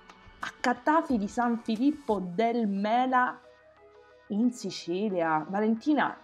A 0.44 0.52
Cattafi 0.60 1.18
di 1.18 1.28
San 1.28 1.58
Filippo 1.62 2.18
del 2.20 2.66
Mela 2.66 3.40
in 4.28 4.52
Sicilia. 4.52 5.46
Valentina, 5.48 6.18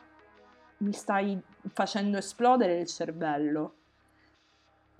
mi 0.78 0.92
stai 0.92 1.40
facendo 1.72 2.18
esplodere 2.18 2.80
il 2.80 2.86
cervello. 2.86 3.77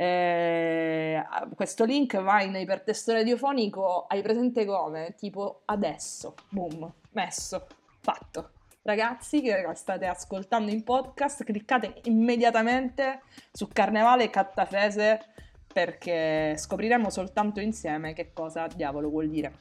Eh, 0.01 1.21
questo 1.57 1.85
link 1.85 2.23
va 2.23 2.41
in 2.41 2.55
ipertesto 2.55 3.13
radiofonico, 3.13 4.07
hai 4.07 4.23
presente 4.23 4.65
come? 4.65 5.17
Tipo 5.19 5.63
adesso, 5.65 6.35
boom, 6.51 6.89
messo, 7.11 7.67
fatto. 8.01 8.51
Ragazzi 8.83 9.43
che 9.43 9.69
state 9.75 10.07
ascoltando 10.07 10.71
in 10.71 10.85
podcast, 10.85 11.43
cliccate 11.43 12.03
immediatamente 12.05 13.23
su 13.51 13.67
Carnevale 13.67 14.31
Cattafese 14.31 15.33
perché 15.73 16.57
scopriremo 16.57 17.11
soltanto 17.11 17.59
insieme 17.59 18.13
che 18.13 18.33
cosa 18.33 18.69
diavolo 18.69 19.09
vuol 19.11 19.29
dire. 19.29 19.53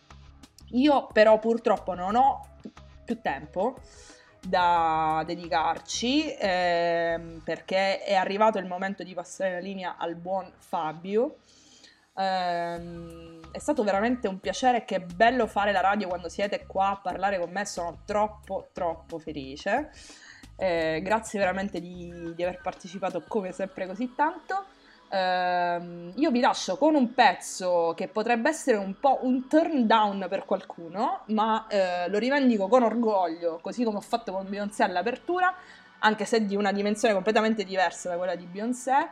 Io 0.73 1.07
però 1.11 1.39
purtroppo 1.39 1.95
non 1.95 2.15
ho 2.15 2.47
più 3.03 3.19
tempo 3.21 3.79
da 4.47 5.23
dedicarci 5.25 6.35
ehm, 6.39 7.41
perché 7.43 8.03
è 8.03 8.15
arrivato 8.15 8.57
il 8.57 8.65
momento 8.65 9.03
di 9.03 9.13
passare 9.13 9.53
la 9.53 9.59
linea 9.59 9.95
al 9.97 10.15
buon 10.15 10.51
Fabio. 10.57 11.37
Ehm, 12.15 13.51
è 13.51 13.59
stato 13.59 13.83
veramente 13.83 14.27
un 14.27 14.39
piacere, 14.39 14.85
che 14.85 14.99
bello 15.01 15.47
fare 15.47 15.71
la 15.71 15.81
radio 15.81 16.07
quando 16.07 16.29
siete 16.29 16.65
qua 16.65 16.89
a 16.89 16.97
parlare 16.97 17.39
con 17.39 17.49
me, 17.49 17.65
sono 17.65 17.99
troppo 18.05 18.69
troppo 18.73 19.19
felice. 19.19 19.91
Eh, 20.55 21.01
grazie 21.03 21.39
veramente 21.39 21.79
di, 21.79 22.33
di 22.35 22.43
aver 22.43 22.61
partecipato 22.61 23.23
come 23.27 23.51
sempre 23.51 23.85
così 23.85 24.13
tanto. 24.15 24.65
Ehm, 25.09 26.11
io 26.15 26.31
vi 26.31 26.39
lascio 26.41 26.77
con 26.77 26.95
un 26.95 27.13
pezzo 27.13 27.93
che 27.95 28.07
potrebbe 28.09 28.49
essere 28.49 28.77
un 28.77 28.99
po' 28.99 29.19
un 29.21 29.47
turn 29.47 29.87
down 29.87 30.25
per 30.29 30.45
qualcuno, 30.45 31.21
ma 31.27 31.65
eh, 31.67 32.09
lo 32.09 32.17
rivendico 32.19 32.67
con 32.67 32.83
orgoglio, 32.83 33.59
così 33.61 33.83
come 33.83 33.97
ho 33.97 34.01
fatto 34.01 34.31
con 34.33 34.49
Beyoncé 34.49 34.83
all'apertura, 34.83 35.53
anche 35.99 36.25
se 36.25 36.45
di 36.45 36.55
una 36.55 36.71
dimensione 36.71 37.13
completamente 37.13 37.63
diversa 37.63 38.09
da 38.09 38.17
quella 38.17 38.35
di 38.35 38.45
Beyoncé. 38.45 39.09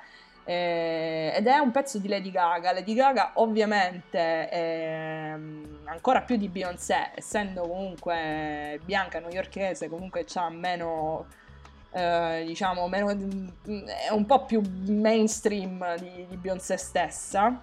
eh, 0.47 1.33
ed 1.35 1.47
è 1.47 1.57
un 1.57 1.71
pezzo 1.71 1.97
di 1.97 2.07
Lady 2.07 2.29
Gaga. 2.29 2.71
Lady 2.71 2.93
Gaga, 2.93 3.31
ovviamente, 3.35 4.47
ehm, 4.51 5.79
ancora 5.85 6.21
più 6.21 6.35
di 6.37 6.49
Beyoncé, 6.49 7.11
essendo 7.15 7.61
comunque 7.67 8.79
bianca 8.83 9.19
newyorkese, 9.19 9.89
comunque 9.89 10.25
ha 10.35 10.49
meno 10.49 11.25
eh, 11.95 12.43
diciamo, 12.45 12.89
meno, 12.89 13.09
è 13.09 14.11
un 14.11 14.25
po' 14.25 14.43
più 14.43 14.61
mainstream 14.87 15.95
di, 15.97 16.25
di 16.27 16.35
Beyoncé 16.35 16.75
stessa. 16.75 17.61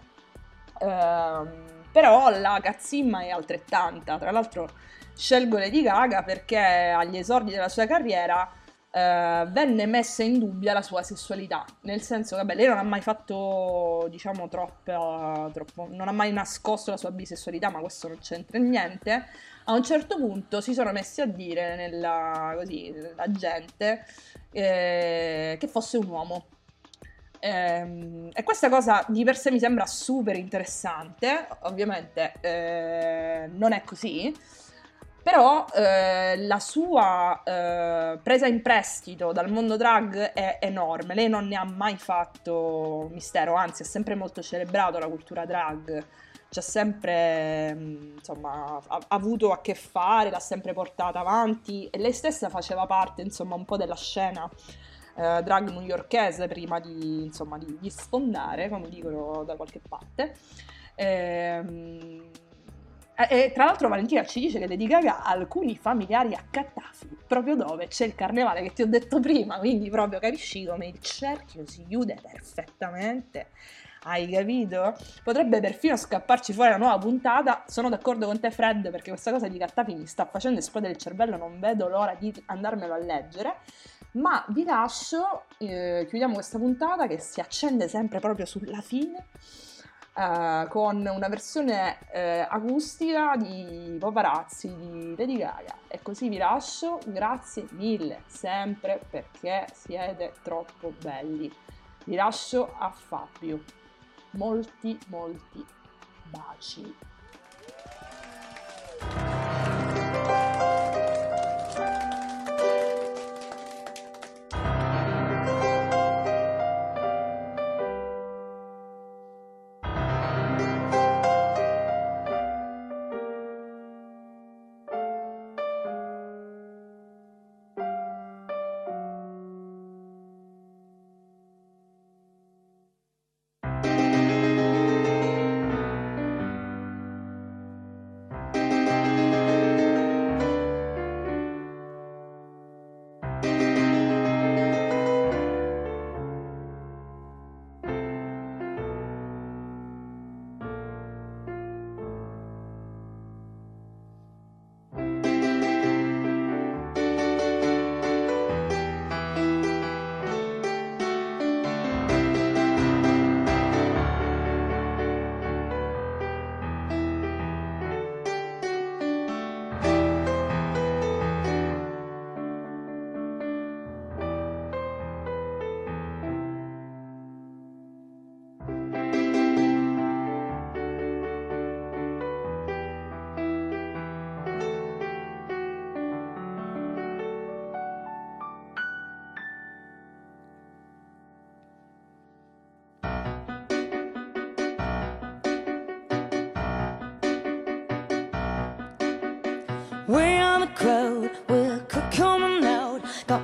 Ehm, 0.80 1.64
però 1.92 2.30
la 2.30 2.58
cazzimma 2.62 3.24
è 3.24 3.28
altrettanta. 3.28 4.16
Tra 4.18 4.30
l'altro 4.30 4.70
scelgo 5.14 5.58
Lady 5.58 5.82
Gaga 5.82 6.22
perché 6.22 6.58
agli 6.58 7.18
esordi 7.18 7.50
della 7.50 7.68
sua 7.68 7.84
carriera 7.84 8.50
eh, 8.90 9.46
venne 9.48 9.84
messa 9.84 10.22
in 10.22 10.38
dubbio 10.38 10.72
la 10.72 10.80
sua 10.80 11.02
sessualità, 11.02 11.66
nel 11.82 12.00
senso 12.00 12.36
che 12.36 12.42
vabbè, 12.42 12.54
lei 12.54 12.66
non 12.68 12.78
ha 12.78 12.82
mai 12.82 13.02
fatto, 13.02 14.06
diciamo, 14.10 14.48
troppo, 14.48 15.50
troppo, 15.52 15.88
non 15.90 16.08
ha 16.08 16.12
mai 16.12 16.32
nascosto 16.32 16.90
la 16.90 16.96
sua 16.96 17.10
bisessualità, 17.10 17.70
ma 17.70 17.80
questo 17.80 18.08
non 18.08 18.18
c'entra 18.18 18.58
niente. 18.58 19.26
A 19.64 19.72
un 19.74 19.82
certo 19.82 20.16
punto 20.16 20.60
si 20.60 20.74
sono 20.74 20.90
messi 20.92 21.20
a 21.20 21.26
dire 21.26 21.76
nella, 21.76 22.54
così, 22.56 22.92
la 23.14 23.30
gente 23.30 24.04
eh, 24.50 25.56
che 25.58 25.66
fosse 25.68 25.98
un 25.98 26.08
uomo. 26.08 26.46
Ehm, 27.38 28.30
e 28.32 28.42
questa 28.44 28.68
cosa 28.68 29.04
di 29.08 29.24
per 29.24 29.36
sé 29.36 29.50
mi 29.50 29.58
sembra 29.58 29.86
super 29.86 30.36
interessante, 30.36 31.48
ovviamente 31.62 32.34
eh, 32.40 33.48
non 33.52 33.72
è 33.72 33.82
così, 33.84 34.32
però 35.22 35.64
eh, 35.74 36.36
la 36.38 36.58
sua 36.60 37.42
eh, 37.44 38.18
presa 38.22 38.46
in 38.46 38.62
prestito 38.62 39.32
dal 39.32 39.50
mondo 39.50 39.76
drag 39.76 40.32
è 40.32 40.58
enorme, 40.60 41.14
lei 41.14 41.28
non 41.28 41.46
ne 41.46 41.56
ha 41.56 41.64
mai 41.64 41.96
fatto 41.96 43.08
mistero, 43.12 43.54
anzi 43.54 43.82
ha 43.82 43.86
sempre 43.86 44.14
molto 44.14 44.42
celebrato 44.42 44.98
la 44.98 45.08
cultura 45.08 45.44
drag, 45.44 46.04
ha 46.58 46.62
sempre 46.62 47.74
mh, 47.74 48.12
insomma, 48.16 48.80
ha, 48.86 49.00
avuto 49.08 49.52
a 49.52 49.60
che 49.60 49.74
fare, 49.74 50.30
l'ha 50.30 50.40
sempre 50.40 50.72
portata 50.72 51.20
avanti 51.20 51.88
e 51.88 51.98
lei 51.98 52.12
stessa 52.12 52.48
faceva 52.48 52.86
parte 52.86 53.22
insomma 53.22 53.54
un 53.54 53.64
po' 53.64 53.76
della 53.76 53.96
scena 53.96 54.48
eh, 55.14 55.42
drag 55.42 55.70
newyorkese 55.70 56.46
prima 56.48 56.80
di, 56.80 57.24
insomma, 57.24 57.58
di, 57.58 57.76
di 57.78 57.90
sfondare, 57.90 58.68
come 58.68 58.88
dicono 58.88 59.44
da 59.44 59.56
qualche 59.56 59.80
parte. 59.86 60.34
Ehm, 60.94 62.30
e 63.28 63.52
tra 63.52 63.66
l'altro 63.66 63.88
Valentina 63.88 64.24
ci 64.24 64.40
dice 64.40 64.58
che 64.58 64.66
Lady 64.66 64.86
Gaga 64.86 65.22
ha 65.22 65.30
alcuni 65.30 65.76
familiari 65.76 66.34
a 66.34 66.44
Cattafi, 66.50 67.14
proprio 67.26 67.56
dove 67.56 67.86
c'è 67.86 68.06
il 68.06 68.14
carnevale 68.14 68.62
che 68.62 68.72
ti 68.72 68.82
ho 68.82 68.86
detto 68.86 69.20
prima, 69.20 69.58
quindi 69.58 69.90
proprio 69.90 70.18
capisci 70.18 70.64
come 70.64 70.88
il 70.88 70.98
cerchio 71.00 71.66
si 71.66 71.84
chiude 71.86 72.16
perfettamente. 72.20 73.50
Hai 74.04 74.28
capito? 74.28 74.96
Potrebbe 75.22 75.60
perfino 75.60 75.96
scapparci 75.96 76.52
fuori 76.52 76.70
la 76.70 76.76
nuova 76.76 76.98
puntata. 76.98 77.62
Sono 77.68 77.88
d'accordo 77.88 78.26
con 78.26 78.40
te, 78.40 78.50
Fred, 78.50 78.90
perché 78.90 79.10
questa 79.10 79.30
cosa 79.30 79.46
di 79.46 79.58
Cattafi 79.58 79.94
mi 79.94 80.06
sta 80.06 80.24
facendo 80.26 80.58
esplodere 80.58 80.92
il 80.92 80.98
cervello. 80.98 81.36
Non 81.36 81.60
vedo 81.60 81.88
l'ora 81.88 82.14
di 82.18 82.32
andarmelo 82.46 82.94
a 82.94 82.98
leggere. 82.98 83.56
Ma 84.12 84.44
vi 84.48 84.64
lascio, 84.64 85.44
eh, 85.58 86.04
chiudiamo 86.08 86.34
questa 86.34 86.58
puntata 86.58 87.06
che 87.06 87.18
si 87.18 87.40
accende 87.40 87.88
sempre 87.88 88.18
proprio 88.18 88.44
sulla 88.44 88.80
fine. 88.80 89.26
eh, 90.14 90.66
con 90.68 90.96
una 91.06 91.28
versione 91.28 91.98
eh, 92.12 92.46
acustica 92.48 93.34
di 93.36 93.96
Paparazzi 93.98 94.74
di 94.74 95.14
Lady 95.16 95.38
Gaga 95.38 95.74
e 95.88 96.00
così 96.02 96.28
vi 96.28 96.36
lascio 96.36 96.98
grazie 97.06 97.66
mille 97.70 98.22
sempre 98.26 99.00
perché 99.08 99.66
siete 99.72 100.34
troppo 100.42 100.92
belli 101.00 101.50
vi 102.04 102.14
lascio 102.14 102.74
a 102.78 102.90
Fabio 102.90 103.62
molti 104.32 104.98
molti 105.08 105.64
baci 106.30 106.94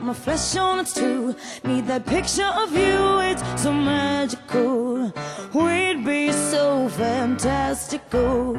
my 0.09 0.15
flesh 0.15 0.57
on 0.57 0.81
its 0.81 0.95
too. 0.95 1.37
Need 1.65 1.87
that 1.89 2.07
picture 2.07 2.51
of 2.63 2.73
you, 2.73 3.21
it's 3.21 3.43
so 3.63 3.71
magical. 3.71 5.13
We'd 5.53 6.03
be 6.03 6.33
so 6.33 6.89
fantastical. 6.89 8.55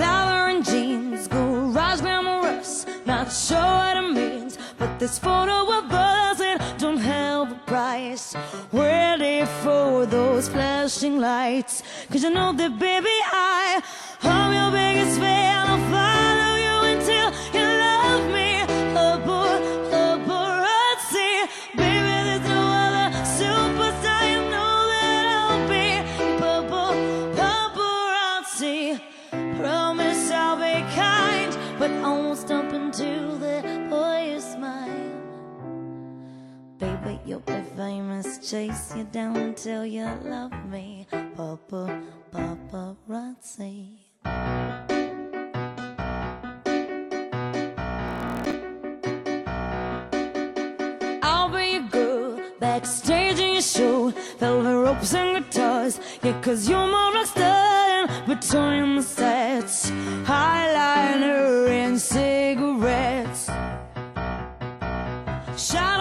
Leather 0.00 0.42
and 0.52 0.64
jeans, 0.64 1.28
garage 1.28 2.00
glamorous. 2.00 2.86
Not 3.04 3.30
sure 3.30 3.58
what 3.58 3.98
it 3.98 4.12
means, 4.14 4.56
but 4.78 4.98
this 4.98 5.18
photo 5.18 5.58
of 5.78 5.92
us, 5.92 6.40
it 6.40 6.62
don't 6.78 6.96
have 6.96 7.52
a 7.52 7.60
price. 7.66 8.34
Ready 8.72 9.44
for 9.62 10.06
those 10.06 10.48
flashing 10.48 11.18
lights. 11.18 11.82
Cause 12.10 12.22
you 12.22 12.30
know 12.30 12.54
that, 12.54 12.78
baby, 12.78 13.16
I, 13.30 13.81
Chase 38.52 38.94
you 38.94 39.04
down 39.04 39.54
till 39.54 39.86
you 39.86 40.04
love 40.24 40.52
me. 40.68 41.06
Papa, 41.34 42.02
paparazzi. 42.30 43.96
I'll 51.22 51.48
be 51.48 51.70
your 51.70 51.88
girl, 51.88 52.42
backstage 52.60 53.38
in 53.38 53.54
your 53.54 53.62
show. 53.62 54.10
Velvet 54.38 54.76
ropes 54.84 55.14
and 55.14 55.46
guitars. 55.46 55.98
Yeah, 56.22 56.38
cause 56.42 56.68
you're 56.68 56.86
more 56.86 57.14
rock 57.14 57.26
star 57.28 58.06
than 58.06 58.36
between 58.36 58.96
the 58.96 59.02
sets. 59.02 59.90
Eyeliner 60.26 61.70
and 61.70 61.98
cigarettes. 61.98 63.46
Shadow 65.56 65.91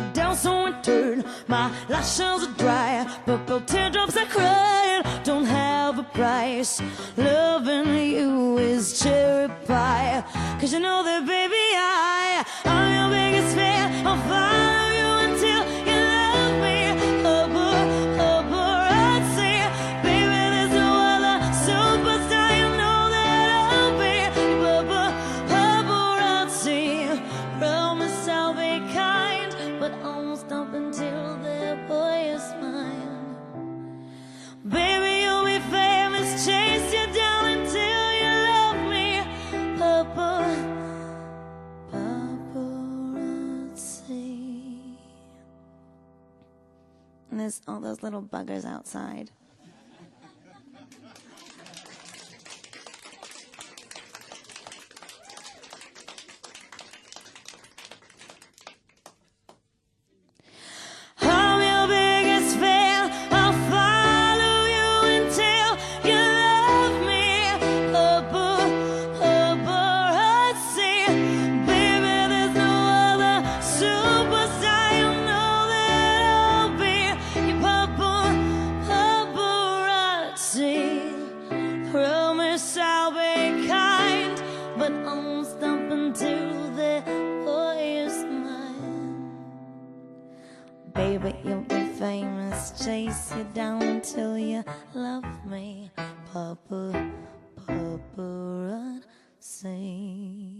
is 0.00 0.06
burned, 0.06 0.14
yellow 0.14 0.14
down 0.14 0.36
so 0.36 0.66
it 0.66 0.82
turned. 0.82 1.24
My 1.48 1.70
lashes 1.88 2.46
are 2.46 2.54
dry, 2.56 3.06
purple 3.26 3.60
teardrops 3.60 4.16
are 4.16 4.26
crying. 4.26 5.02
Don't 5.24 5.44
have 5.44 5.98
a 5.98 6.02
price. 6.02 6.82
Loving 7.16 7.94
you 7.94 8.58
is 8.58 9.00
cherry 9.00 9.48
pie. 9.66 10.24
Cause 10.60 10.72
you 10.72 10.80
know 10.80 11.02
that, 11.02 11.26
baby, 11.26 11.54
I, 11.54 12.44
I'm 12.64 12.92
your 12.92 13.10
biggest 13.10 13.54
fan. 13.56 14.06
I'll 14.06 14.16
follow 14.28 14.59
all 47.66 47.80
those 47.80 48.02
little 48.02 48.22
buggers 48.22 48.64
outside. 48.64 49.30
Please 93.10 93.24
sit 93.24 93.54
down 93.54 93.82
until 93.82 94.38
you 94.38 94.62
love 94.94 95.24
me, 95.44 95.90
Papa, 96.32 97.10
Papa, 97.56 97.98
run, 98.16 99.02
sing. 99.40 100.59